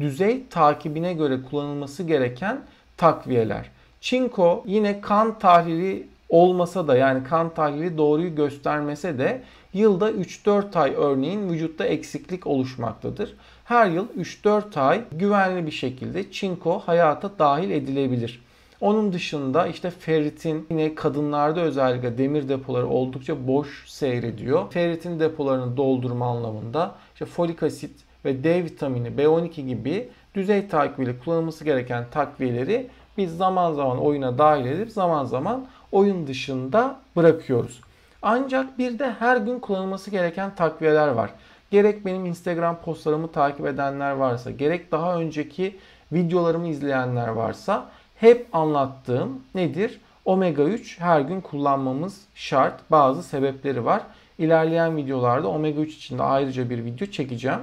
düzey 0.00 0.46
takibine 0.50 1.14
göre 1.14 1.38
kullanılması 1.50 2.02
gereken 2.02 2.60
takviyeler. 2.96 3.70
Çinko 4.00 4.64
yine 4.66 5.00
kan 5.00 5.38
tahlili 5.38 6.06
olmasa 6.28 6.88
da 6.88 6.96
yani 6.96 7.24
kan 7.24 7.54
tahlili 7.54 7.98
doğruyu 7.98 8.34
göstermese 8.34 9.18
de 9.18 9.42
yılda 9.72 10.10
3-4 10.10 10.78
ay 10.78 10.94
örneğin 10.96 11.48
vücutta 11.50 11.84
eksiklik 11.84 12.46
oluşmaktadır. 12.46 13.34
Her 13.64 13.86
yıl 13.86 14.08
3-4 14.08 14.80
ay 14.80 15.04
güvenli 15.12 15.66
bir 15.66 15.70
şekilde 15.70 16.32
çinko 16.32 16.78
hayata 16.78 17.30
dahil 17.38 17.70
edilebilir. 17.70 18.42
Onun 18.82 19.12
dışında 19.12 19.66
işte 19.66 19.90
ferritin 19.90 20.66
yine 20.70 20.94
kadınlarda 20.94 21.60
özellikle 21.60 22.18
demir 22.18 22.48
depoları 22.48 22.86
oldukça 22.86 23.46
boş 23.46 23.88
seyrediyor. 23.88 24.70
Ferritin 24.70 25.20
depolarını 25.20 25.76
doldurma 25.76 26.26
anlamında 26.26 26.94
işte 27.12 27.24
folik 27.24 27.62
asit 27.62 28.00
ve 28.24 28.44
D 28.44 28.64
vitamini, 28.64 29.08
B12 29.08 29.66
gibi 29.66 30.08
düzey 30.34 30.68
takviyeyle 30.68 31.18
kullanılması 31.18 31.64
gereken 31.64 32.04
takviyeleri 32.10 32.90
biz 33.18 33.36
zaman 33.36 33.72
zaman 33.72 33.98
oyuna 33.98 34.38
dahil 34.38 34.66
edip 34.66 34.90
zaman 34.90 35.24
zaman 35.24 35.66
oyun 35.92 36.26
dışında 36.26 37.00
bırakıyoruz. 37.16 37.80
Ancak 38.22 38.78
bir 38.78 38.98
de 38.98 39.10
her 39.10 39.36
gün 39.36 39.58
kullanılması 39.58 40.10
gereken 40.10 40.54
takviyeler 40.54 41.08
var. 41.08 41.30
Gerek 41.70 42.06
benim 42.06 42.26
Instagram 42.26 42.80
postlarımı 42.80 43.32
takip 43.32 43.66
edenler 43.66 44.12
varsa, 44.12 44.50
gerek 44.50 44.92
daha 44.92 45.16
önceki 45.16 45.76
videolarımı 46.12 46.68
izleyenler 46.68 47.28
varsa 47.28 47.88
hep 48.22 48.46
anlattığım 48.52 49.40
nedir? 49.54 50.00
Omega 50.24 50.62
3 50.62 51.00
her 51.00 51.20
gün 51.20 51.40
kullanmamız 51.40 52.20
şart. 52.34 52.90
Bazı 52.90 53.22
sebepleri 53.22 53.84
var. 53.84 54.02
İlerleyen 54.38 54.96
videolarda 54.96 55.48
omega 55.48 55.80
3 55.80 55.96
için 55.96 56.18
de 56.18 56.22
ayrıca 56.22 56.70
bir 56.70 56.84
video 56.84 57.06
çekeceğim. 57.06 57.58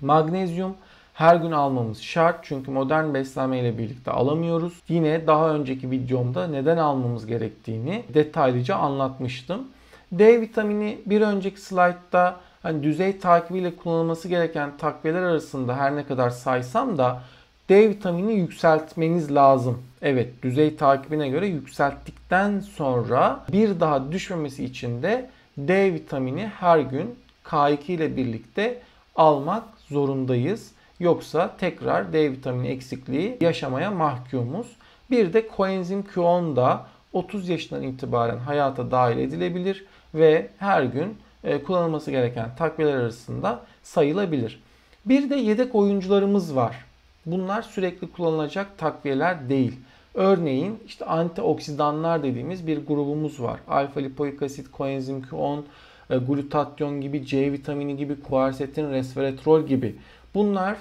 Magnezyum 0.00 0.74
her 1.14 1.36
gün 1.36 1.52
almamız 1.52 2.02
şart 2.02 2.38
çünkü 2.42 2.70
modern 2.70 3.14
beslenme 3.14 3.60
ile 3.60 3.78
birlikte 3.78 4.10
alamıyoruz. 4.10 4.82
Yine 4.88 5.26
daha 5.26 5.54
önceki 5.54 5.90
videomda 5.90 6.46
neden 6.46 6.76
almamız 6.76 7.26
gerektiğini 7.26 8.04
detaylıca 8.14 8.76
anlatmıştım. 8.76 9.68
D 10.12 10.40
vitamini 10.40 10.98
bir 11.06 11.20
önceki 11.20 11.60
slaytta 11.60 12.36
hani 12.62 12.82
düzey 12.82 13.18
takibiyle 13.18 13.76
kullanılması 13.76 14.28
gereken 14.28 14.76
takviyeler 14.76 15.22
arasında 15.22 15.76
her 15.76 15.96
ne 15.96 16.06
kadar 16.06 16.30
saysam 16.30 16.98
da 16.98 17.22
D 17.68 17.88
vitamini 17.88 18.34
yükseltmeniz 18.34 19.34
lazım. 19.34 19.82
Evet 20.02 20.42
düzey 20.42 20.76
takibine 20.76 21.28
göre 21.28 21.46
yükselttikten 21.46 22.60
sonra 22.60 23.44
bir 23.52 23.80
daha 23.80 24.12
düşmemesi 24.12 24.64
için 24.64 25.02
de 25.02 25.30
D 25.58 25.94
vitamini 25.94 26.46
her 26.46 26.78
gün 26.78 27.14
K2 27.44 27.92
ile 27.92 28.16
birlikte 28.16 28.80
almak 29.16 29.64
zorundayız. 29.90 30.72
Yoksa 31.00 31.56
tekrar 31.58 32.12
D 32.12 32.32
vitamini 32.32 32.68
eksikliği 32.68 33.36
yaşamaya 33.40 33.90
mahkumuz. 33.90 34.66
Bir 35.10 35.32
de 35.32 35.48
koenzim 35.48 36.00
Q10 36.00 36.56
da 36.56 36.86
30 37.12 37.48
yaşından 37.48 37.82
itibaren 37.82 38.38
hayata 38.38 38.90
dahil 38.90 39.18
edilebilir 39.18 39.84
ve 40.14 40.48
her 40.58 40.82
gün 40.82 41.16
e, 41.44 41.62
kullanılması 41.62 42.10
gereken 42.10 42.56
takviyeler 42.56 42.96
arasında 42.96 43.60
sayılabilir. 43.82 44.62
Bir 45.06 45.30
de 45.30 45.36
yedek 45.36 45.74
oyuncularımız 45.74 46.56
var. 46.56 46.91
Bunlar 47.26 47.62
sürekli 47.62 48.12
kullanılacak 48.12 48.78
takviyeler 48.78 49.48
değil. 49.48 49.80
Örneğin 50.14 50.80
işte 50.86 51.04
antioksidanlar 51.04 52.22
dediğimiz 52.22 52.66
bir 52.66 52.86
grubumuz 52.86 53.42
var. 53.42 53.60
Alfa 53.68 54.00
lipoik 54.00 54.42
asit, 54.42 54.70
koenzim 54.70 55.22
Q10, 55.22 55.62
e, 56.10 56.16
glutatyon 56.16 57.00
gibi, 57.00 57.26
C 57.26 57.52
vitamini 57.52 57.96
gibi, 57.96 58.20
kuarsetin, 58.20 58.90
resveratrol 58.90 59.66
gibi. 59.66 59.96
Bunlar 60.34 60.76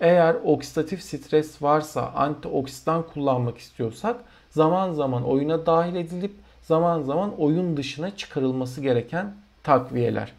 eğer 0.00 0.36
oksidatif 0.44 1.02
stres 1.02 1.62
varsa 1.62 2.12
antioksidan 2.14 3.04
kullanmak 3.14 3.58
istiyorsak 3.58 4.16
zaman 4.50 4.92
zaman 4.92 5.24
oyuna 5.24 5.66
dahil 5.66 5.94
edilip 5.94 6.32
zaman 6.62 7.02
zaman 7.02 7.40
oyun 7.40 7.76
dışına 7.76 8.16
çıkarılması 8.16 8.80
gereken 8.80 9.34
takviyeler. 9.62 10.32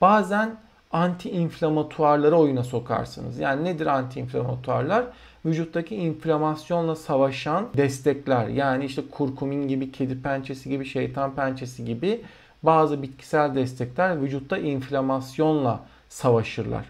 Bazen 0.00 0.56
anti-inflamatuarları 0.92 2.36
oyuna 2.36 2.64
sokarsınız. 2.64 3.38
Yani 3.38 3.64
nedir 3.64 3.86
anti-inflamatuarlar? 3.86 5.04
Vücuttaki 5.44 5.96
inflamasyonla 5.96 6.96
savaşan 6.96 7.68
destekler. 7.76 8.48
Yani 8.48 8.84
işte 8.84 9.02
kurkumin 9.10 9.68
gibi, 9.68 9.92
kedi 9.92 10.22
pençesi 10.22 10.68
gibi, 10.68 10.84
şeytan 10.84 11.34
pençesi 11.34 11.84
gibi 11.84 12.20
bazı 12.62 13.02
bitkisel 13.02 13.54
destekler 13.54 14.22
vücutta 14.22 14.58
inflamasyonla 14.58 15.80
savaşırlar. 16.08 16.84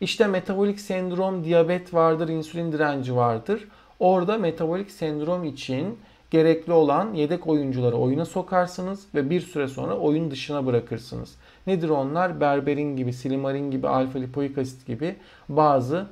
İşte 0.00 0.26
metabolik 0.26 0.80
sendrom, 0.80 1.44
diyabet 1.44 1.94
vardır, 1.94 2.28
insülin 2.28 2.72
direnci 2.72 3.16
vardır. 3.16 3.68
Orada 3.98 4.38
metabolik 4.38 4.90
sendrom 4.90 5.44
için 5.44 5.98
gerekli 6.30 6.72
olan 6.72 7.14
yedek 7.14 7.46
oyuncuları 7.46 7.96
oyuna 7.96 8.24
sokarsınız 8.24 9.06
ve 9.14 9.30
bir 9.30 9.40
süre 9.40 9.68
sonra 9.68 9.96
oyun 9.96 10.30
dışına 10.30 10.66
bırakırsınız. 10.66 11.34
Nedir 11.66 11.88
onlar? 11.88 12.40
Berberin 12.40 12.96
gibi, 12.96 13.12
silimarin 13.12 13.70
gibi, 13.70 13.88
alfa 13.88 14.18
lipoik 14.18 14.58
asit 14.58 14.86
gibi 14.86 15.16
bazı 15.48 16.06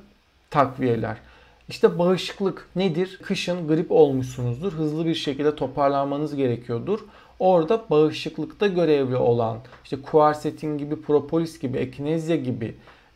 takviyeler. 0.49 1.17
İşte 1.69 1.99
bağışıklık 1.99 2.67
nedir? 2.75 3.19
Kışın 3.23 3.67
grip 3.67 3.91
olmuşsunuzdur. 3.91 4.73
Hızlı 4.73 5.05
bir 5.05 5.15
şekilde 5.15 5.55
toparlanmanız 5.55 6.35
gerekiyordur. 6.35 6.99
Orada 7.39 7.83
bağışıklıkta 7.89 8.67
görevli 8.67 9.15
olan 9.15 9.57
işte 9.83 10.01
kuarsetin 10.01 10.77
gibi, 10.77 11.01
propolis 11.01 11.59
gibi, 11.59 11.77
ekinezya 11.77 12.35
gibi, 12.35 12.75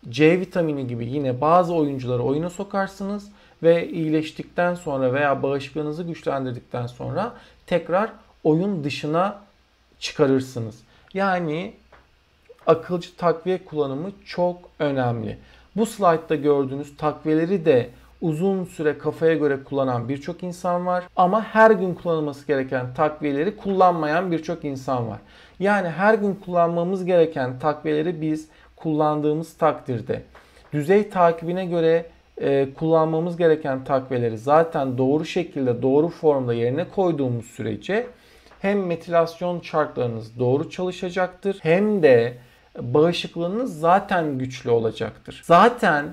C 0.10 0.40
vitamini 0.40 0.88
gibi 0.88 1.06
yine 1.06 1.42
bazı 1.42 1.74
oyuncuları 1.74 2.24
oyuna 2.24 2.50
sokarsınız 2.50 3.32
ve 3.64 3.90
iyileştikten 3.90 4.76
sonra 4.76 5.14
veya 5.14 5.44
bağışıklığınızı 5.44 6.04
güçlendirdikten 6.04 6.88
sonra 6.88 7.34
tekrar 7.68 8.12
oyun 8.44 8.84
dışına 8.84 9.40
çıkarırsınız. 10.00 10.80
Yani 11.14 11.74
akılcı 12.68 13.16
takviye 13.16 13.66
kullanımı 13.66 14.12
çok 14.26 14.58
önemli. 14.80 15.38
Bu 15.76 15.86
slaytta 15.86 16.36
gördüğünüz 16.36 16.98
takviyeleri 16.98 17.66
de 17.66 17.90
uzun 18.22 18.66
süre 18.66 18.98
kafaya 18.98 19.34
göre 19.34 19.64
kullanan 19.64 20.10
birçok 20.10 20.44
insan 20.44 20.86
var 20.86 21.04
ama 21.16 21.44
her 21.44 21.72
gün 21.72 21.94
kullanılması 21.94 22.48
gereken 22.48 22.94
takviyeleri 22.94 23.58
kullanmayan 23.58 24.32
birçok 24.32 24.66
insan 24.66 25.10
var. 25.10 25.20
Yani 25.60 25.90
her 25.90 26.14
gün 26.14 26.36
kullanmamız 26.46 27.06
gereken 27.06 27.60
takviyeleri 27.60 28.22
biz 28.22 28.48
kullandığımız 28.76 29.58
takdirde 29.58 30.24
düzey 30.74 31.10
takibine 31.10 31.66
göre 31.66 32.06
e, 32.42 32.68
kullanmamız 32.74 33.38
gereken 33.38 33.84
takviyeleri 33.84 34.38
zaten 34.38 34.98
doğru 34.98 35.26
şekilde 35.26 35.82
doğru 35.82 36.10
formda 36.10 36.54
yerine 36.54 36.90
koyduğumuz 36.90 37.46
sürece 37.46 38.08
hem 38.62 38.86
metilasyon 38.86 39.60
çarklarınız 39.60 40.40
doğru 40.40 40.70
çalışacaktır 40.70 41.60
hem 41.62 42.04
de 42.04 42.38
bağışıklığınız 42.80 43.80
zaten 43.80 44.38
güçlü 44.38 44.70
olacaktır. 44.70 45.42
Zaten 45.46 46.06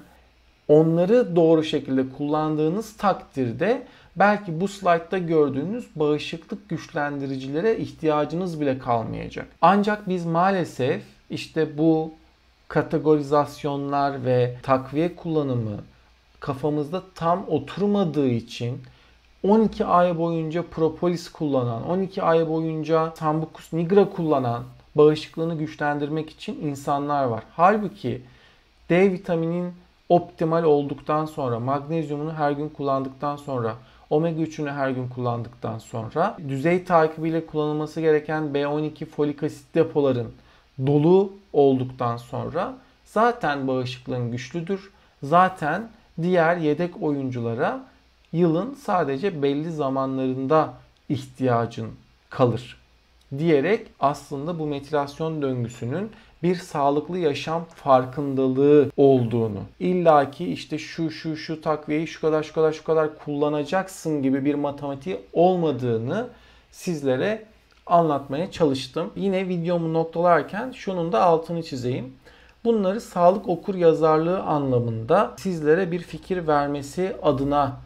onları 0.69 1.37
doğru 1.37 1.65
şekilde 1.65 2.05
kullandığınız 2.19 2.97
takdirde 2.97 3.83
belki 4.17 4.61
bu 4.61 4.69
slaytta 4.69 5.19
gördüğünüz 5.19 5.87
bağışıklık 5.97 6.69
güçlendiricilere 6.69 7.77
ihtiyacınız 7.77 8.61
bile 8.61 8.79
kalmayacak. 8.79 9.47
Ancak 9.63 10.09
biz 10.09 10.27
maalesef 10.27 11.03
işte 11.31 11.79
bu 11.79 12.15
kategorizasyonlar 12.69 14.25
ve 14.25 14.55
takviye 14.63 15.17
kullanımı 15.17 15.77
kafamızda 16.41 17.03
tam 17.15 17.45
oturmadığı 17.49 18.29
için 18.29 18.83
12 19.43 19.85
ay 19.85 20.19
boyunca 20.19 20.63
propolis 20.71 21.33
kullanan, 21.33 21.91
12 21.91 22.23
ay 22.23 22.49
boyunca 22.49 23.13
Sambucus 23.17 23.73
nigra 23.73 24.11
kullanan 24.11 24.63
bağışıklığını 24.95 25.59
güçlendirmek 25.59 26.31
için 26.31 26.61
insanlar 26.61 27.25
var. 27.25 27.43
Halbuki 27.57 28.23
D 28.91 29.13
vitaminin 29.13 29.73
optimal 30.09 30.63
olduktan 30.63 31.27
sonra, 31.27 31.61
magnezyumunu 31.61 32.33
her 32.33 32.51
gün 32.51 32.69
kullandıktan 32.69 33.37
sonra, 33.37 33.75
omega 34.11 34.43
3'ünü 34.43 34.71
her 34.71 34.91
gün 34.91 35.09
kullandıktan 35.09 35.79
sonra 35.79 36.37
düzey 36.49 36.85
takibiyle 36.85 37.47
kullanılması 37.47 38.01
gereken 38.01 38.43
B12 38.45 39.05
folik 39.05 39.43
asit 39.43 39.75
depoların 39.75 40.33
dolu 40.87 41.33
olduktan 41.53 42.17
sonra 42.17 42.75
zaten 43.05 43.69
bağışıklığın 43.69 44.31
güçlüdür. 44.31 44.91
Zaten 45.23 45.89
diğer 46.23 46.57
yedek 46.57 47.03
oyunculara 47.03 47.85
yılın 48.33 48.75
sadece 48.75 49.43
belli 49.43 49.73
zamanlarında 49.73 50.75
ihtiyacın 51.09 51.91
kalır 52.31 52.79
diyerek 53.39 53.87
aslında 54.01 54.59
bu 54.59 54.67
metilasyon 54.67 55.43
döngüsünün 55.43 56.11
bir 56.43 56.55
sağlıklı 56.55 57.19
yaşam 57.19 57.65
farkındalığı 57.65 58.91
olduğunu, 58.97 59.61
illaki 59.81 60.53
işte 60.53 60.79
şu 60.79 61.11
şu 61.11 61.37
şu 61.37 61.61
takviyeyi 61.61 62.07
şu 62.07 62.21
kadar 62.21 62.43
şu 62.43 62.55
kadar 62.55 62.73
şu 62.73 62.85
kadar 62.85 63.19
kullanacaksın 63.19 64.23
gibi 64.23 64.45
bir 64.45 64.55
matematiği 64.55 65.21
olmadığını 65.33 66.29
sizlere 66.71 67.45
anlatmaya 67.87 68.51
çalıştım. 68.51 69.11
Yine 69.17 69.49
videomu 69.49 69.93
noktalarken 69.93 70.73
şunun 70.73 71.13
da 71.13 71.23
altını 71.23 71.63
çizeyim. 71.63 72.15
Bunları 72.69 73.01
sağlık 73.01 73.49
okur 73.49 73.75
yazarlığı 73.75 74.41
anlamında 74.41 75.35
sizlere 75.39 75.93
bir 75.93 75.99
fikir 75.99 76.47
vermesi 76.47 77.17
adına 77.23 77.77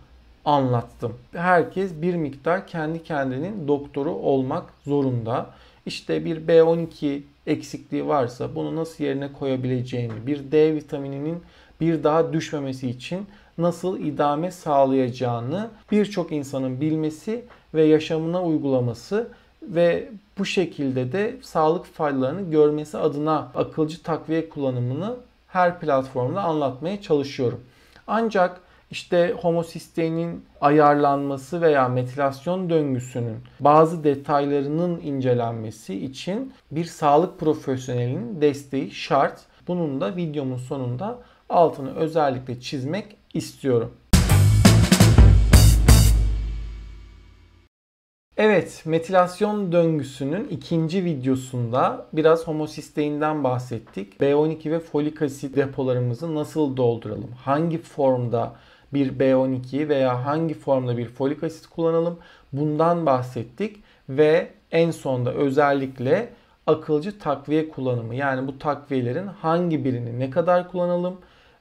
anlattım. 0.45 1.15
Herkes 1.33 1.93
bir 2.03 2.15
miktar 2.15 2.67
kendi 2.67 3.03
kendinin 3.03 3.69
doktoru 3.69 4.11
olmak 4.11 4.65
zorunda. 4.87 5.47
İşte 5.87 6.25
bir 6.25 6.37
B12 6.37 7.21
eksikliği 7.47 8.09
varsa 8.09 8.55
bunu 8.55 8.77
nasıl 8.77 9.05
yerine 9.05 9.33
koyabileceğini, 9.33 10.27
bir 10.27 10.53
D 10.53 10.75
vitamininin 10.75 11.43
bir 11.81 12.05
daha 12.05 12.33
düşmemesi 12.33 12.91
için 12.91 13.27
nasıl 13.59 14.01
idame 14.01 14.51
sağlayacağını 14.51 15.71
birçok 15.93 16.33
insanın 16.33 16.81
bilmesi 16.81 17.45
ve 17.75 17.85
yaşamına 17.85 18.43
uygulaması 18.45 19.29
ve 19.63 20.09
bu 20.39 20.45
şekilde 20.45 21.13
de 21.13 21.37
sağlık 21.43 21.85
faydalarını 21.85 22.51
görmesi 22.51 22.99
adına 22.99 23.53
akılcı 23.55 24.03
takviye 24.03 24.49
kullanımını 24.49 25.17
her 25.49 25.81
platformda 25.81 26.43
anlatmaya 26.43 27.03
çalışıyorum. 27.03 27.61
Ancak 28.07 28.61
işte 28.91 29.35
homosisteinin 29.43 30.45
ayarlanması 30.61 31.61
veya 31.61 31.89
metilasyon 31.89 32.71
döngüsünün 32.71 33.37
bazı 33.61 34.05
detaylarının 34.05 35.01
incelenmesi 35.01 36.05
için 36.05 36.53
bir 36.71 36.85
sağlık 36.85 37.41
profesyonelinin 37.41 38.41
desteği 38.41 38.91
şart. 38.91 39.41
Bunun 39.69 40.01
da 40.01 40.17
videomun 40.17 40.57
sonunda 40.57 41.19
altını 41.49 41.95
özellikle 41.97 42.61
çizmek 42.61 43.17
istiyorum. 43.35 43.93
Evet, 48.45 48.83
metilasyon 48.85 49.73
döngüsünün 49.73 50.49
ikinci 50.49 51.05
videosunda 51.05 52.07
biraz 52.13 52.47
homosisteinden 52.47 53.45
bahsettik. 53.45 54.21
B12 54.21 54.71
ve 54.71 54.81
folik 54.81 55.23
asit 55.23 55.57
depolarımızı 55.57 56.35
nasıl 56.35 56.77
dolduralım? 56.77 57.31
Hangi 57.45 57.79
formda 57.79 58.53
bir 58.95 59.19
B12 59.19 59.89
veya 59.89 60.27
hangi 60.27 60.55
formda 60.55 60.97
bir 60.97 61.09
folik 61.09 61.45
asit 61.45 61.67
kullanalım? 61.67 62.19
Bundan 62.53 63.07
bahsettik 63.07 63.77
ve 64.09 64.51
en 64.73 64.91
sonda 64.91 65.33
özellikle 65.35 66.33
akılcı 66.67 67.19
takviye 67.19 67.69
kullanımı 67.69 68.15
yani 68.15 68.47
bu 68.47 68.59
takviyelerin 68.59 69.27
hangi 69.27 69.85
birini 69.85 70.19
ne 70.19 70.31
kadar 70.31 70.71
kullanalım? 70.71 71.17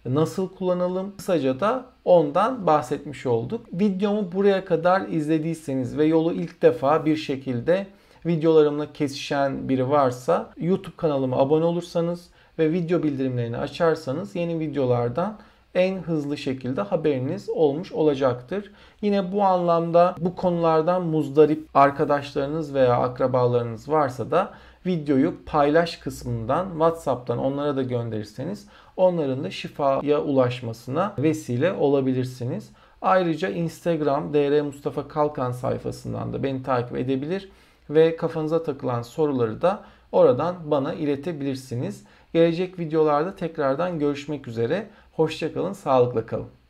Nasıl 0.06 0.50
kullanalım 0.50 1.18
kısaca 1.18 1.60
da 1.60 1.86
ondan 2.06 2.68
bahsetmiş 2.68 3.26
olduk. 3.26 3.66
Videomu 3.74 4.32
buraya 4.32 4.66
kadar 4.66 5.08
izlediyseniz 5.08 5.98
ve 5.98 6.06
yolu 6.06 6.34
ilk 6.34 6.62
defa 6.62 7.06
bir 7.06 7.16
şekilde 7.16 7.88
videolarımla 8.26 8.94
kesişen 8.94 9.70
biri 9.70 9.90
varsa 9.90 10.50
YouTube 10.58 10.96
kanalıma 10.98 11.38
abone 11.38 11.66
olursanız 11.66 12.30
ve 12.60 12.72
video 12.72 13.04
bildirimlerini 13.04 13.58
açarsanız 13.58 14.36
yeni 14.36 14.60
videolardan 14.60 15.38
en 15.76 15.98
hızlı 15.98 16.38
şekilde 16.38 16.82
haberiniz 16.82 17.50
olmuş 17.50 17.92
olacaktır. 17.92 18.72
Yine 19.02 19.32
bu 19.32 19.44
anlamda 19.44 20.16
bu 20.20 20.36
konulardan 20.36 21.02
muzdarip 21.02 21.70
arkadaşlarınız 21.74 22.74
veya 22.74 22.98
akrabalarınız 22.98 23.90
varsa 23.90 24.32
da 24.32 24.52
videoyu 24.86 25.46
paylaş 25.46 25.98
kısmından 25.98 26.70
WhatsApp'tan 26.70 27.38
onlara 27.38 27.76
da 27.76 27.84
gönderirseniz 27.84 28.68
onların 29.02 29.44
da 29.44 29.52
şifaya 29.52 30.22
ulaşmasına 30.22 31.14
vesile 31.18 31.74
olabilirsiniz. 31.74 32.70
Ayrıca 33.02 33.50
Instagram 33.50 34.34
DR 34.34 34.62
Mustafa 34.62 35.08
Kalkan 35.08 35.52
sayfasından 35.52 36.34
da 36.34 36.44
beni 36.44 36.64
takip 36.64 36.98
edebilir 36.98 37.50
ve 37.90 38.16
kafanıza 38.16 38.64
takılan 38.64 39.02
soruları 39.02 39.62
da 39.62 39.84
oradan 40.12 40.56
bana 40.72 40.94
iletebilirsiniz. 40.94 42.04
Gelecek 42.34 42.80
videolarda 42.80 43.36
tekrardan 43.36 44.00
görüşmek 44.00 44.48
üzere. 44.48 44.90
Hoşçakalın, 45.12 45.74
sağlıkla 45.74 46.26
kalın. 46.26 46.61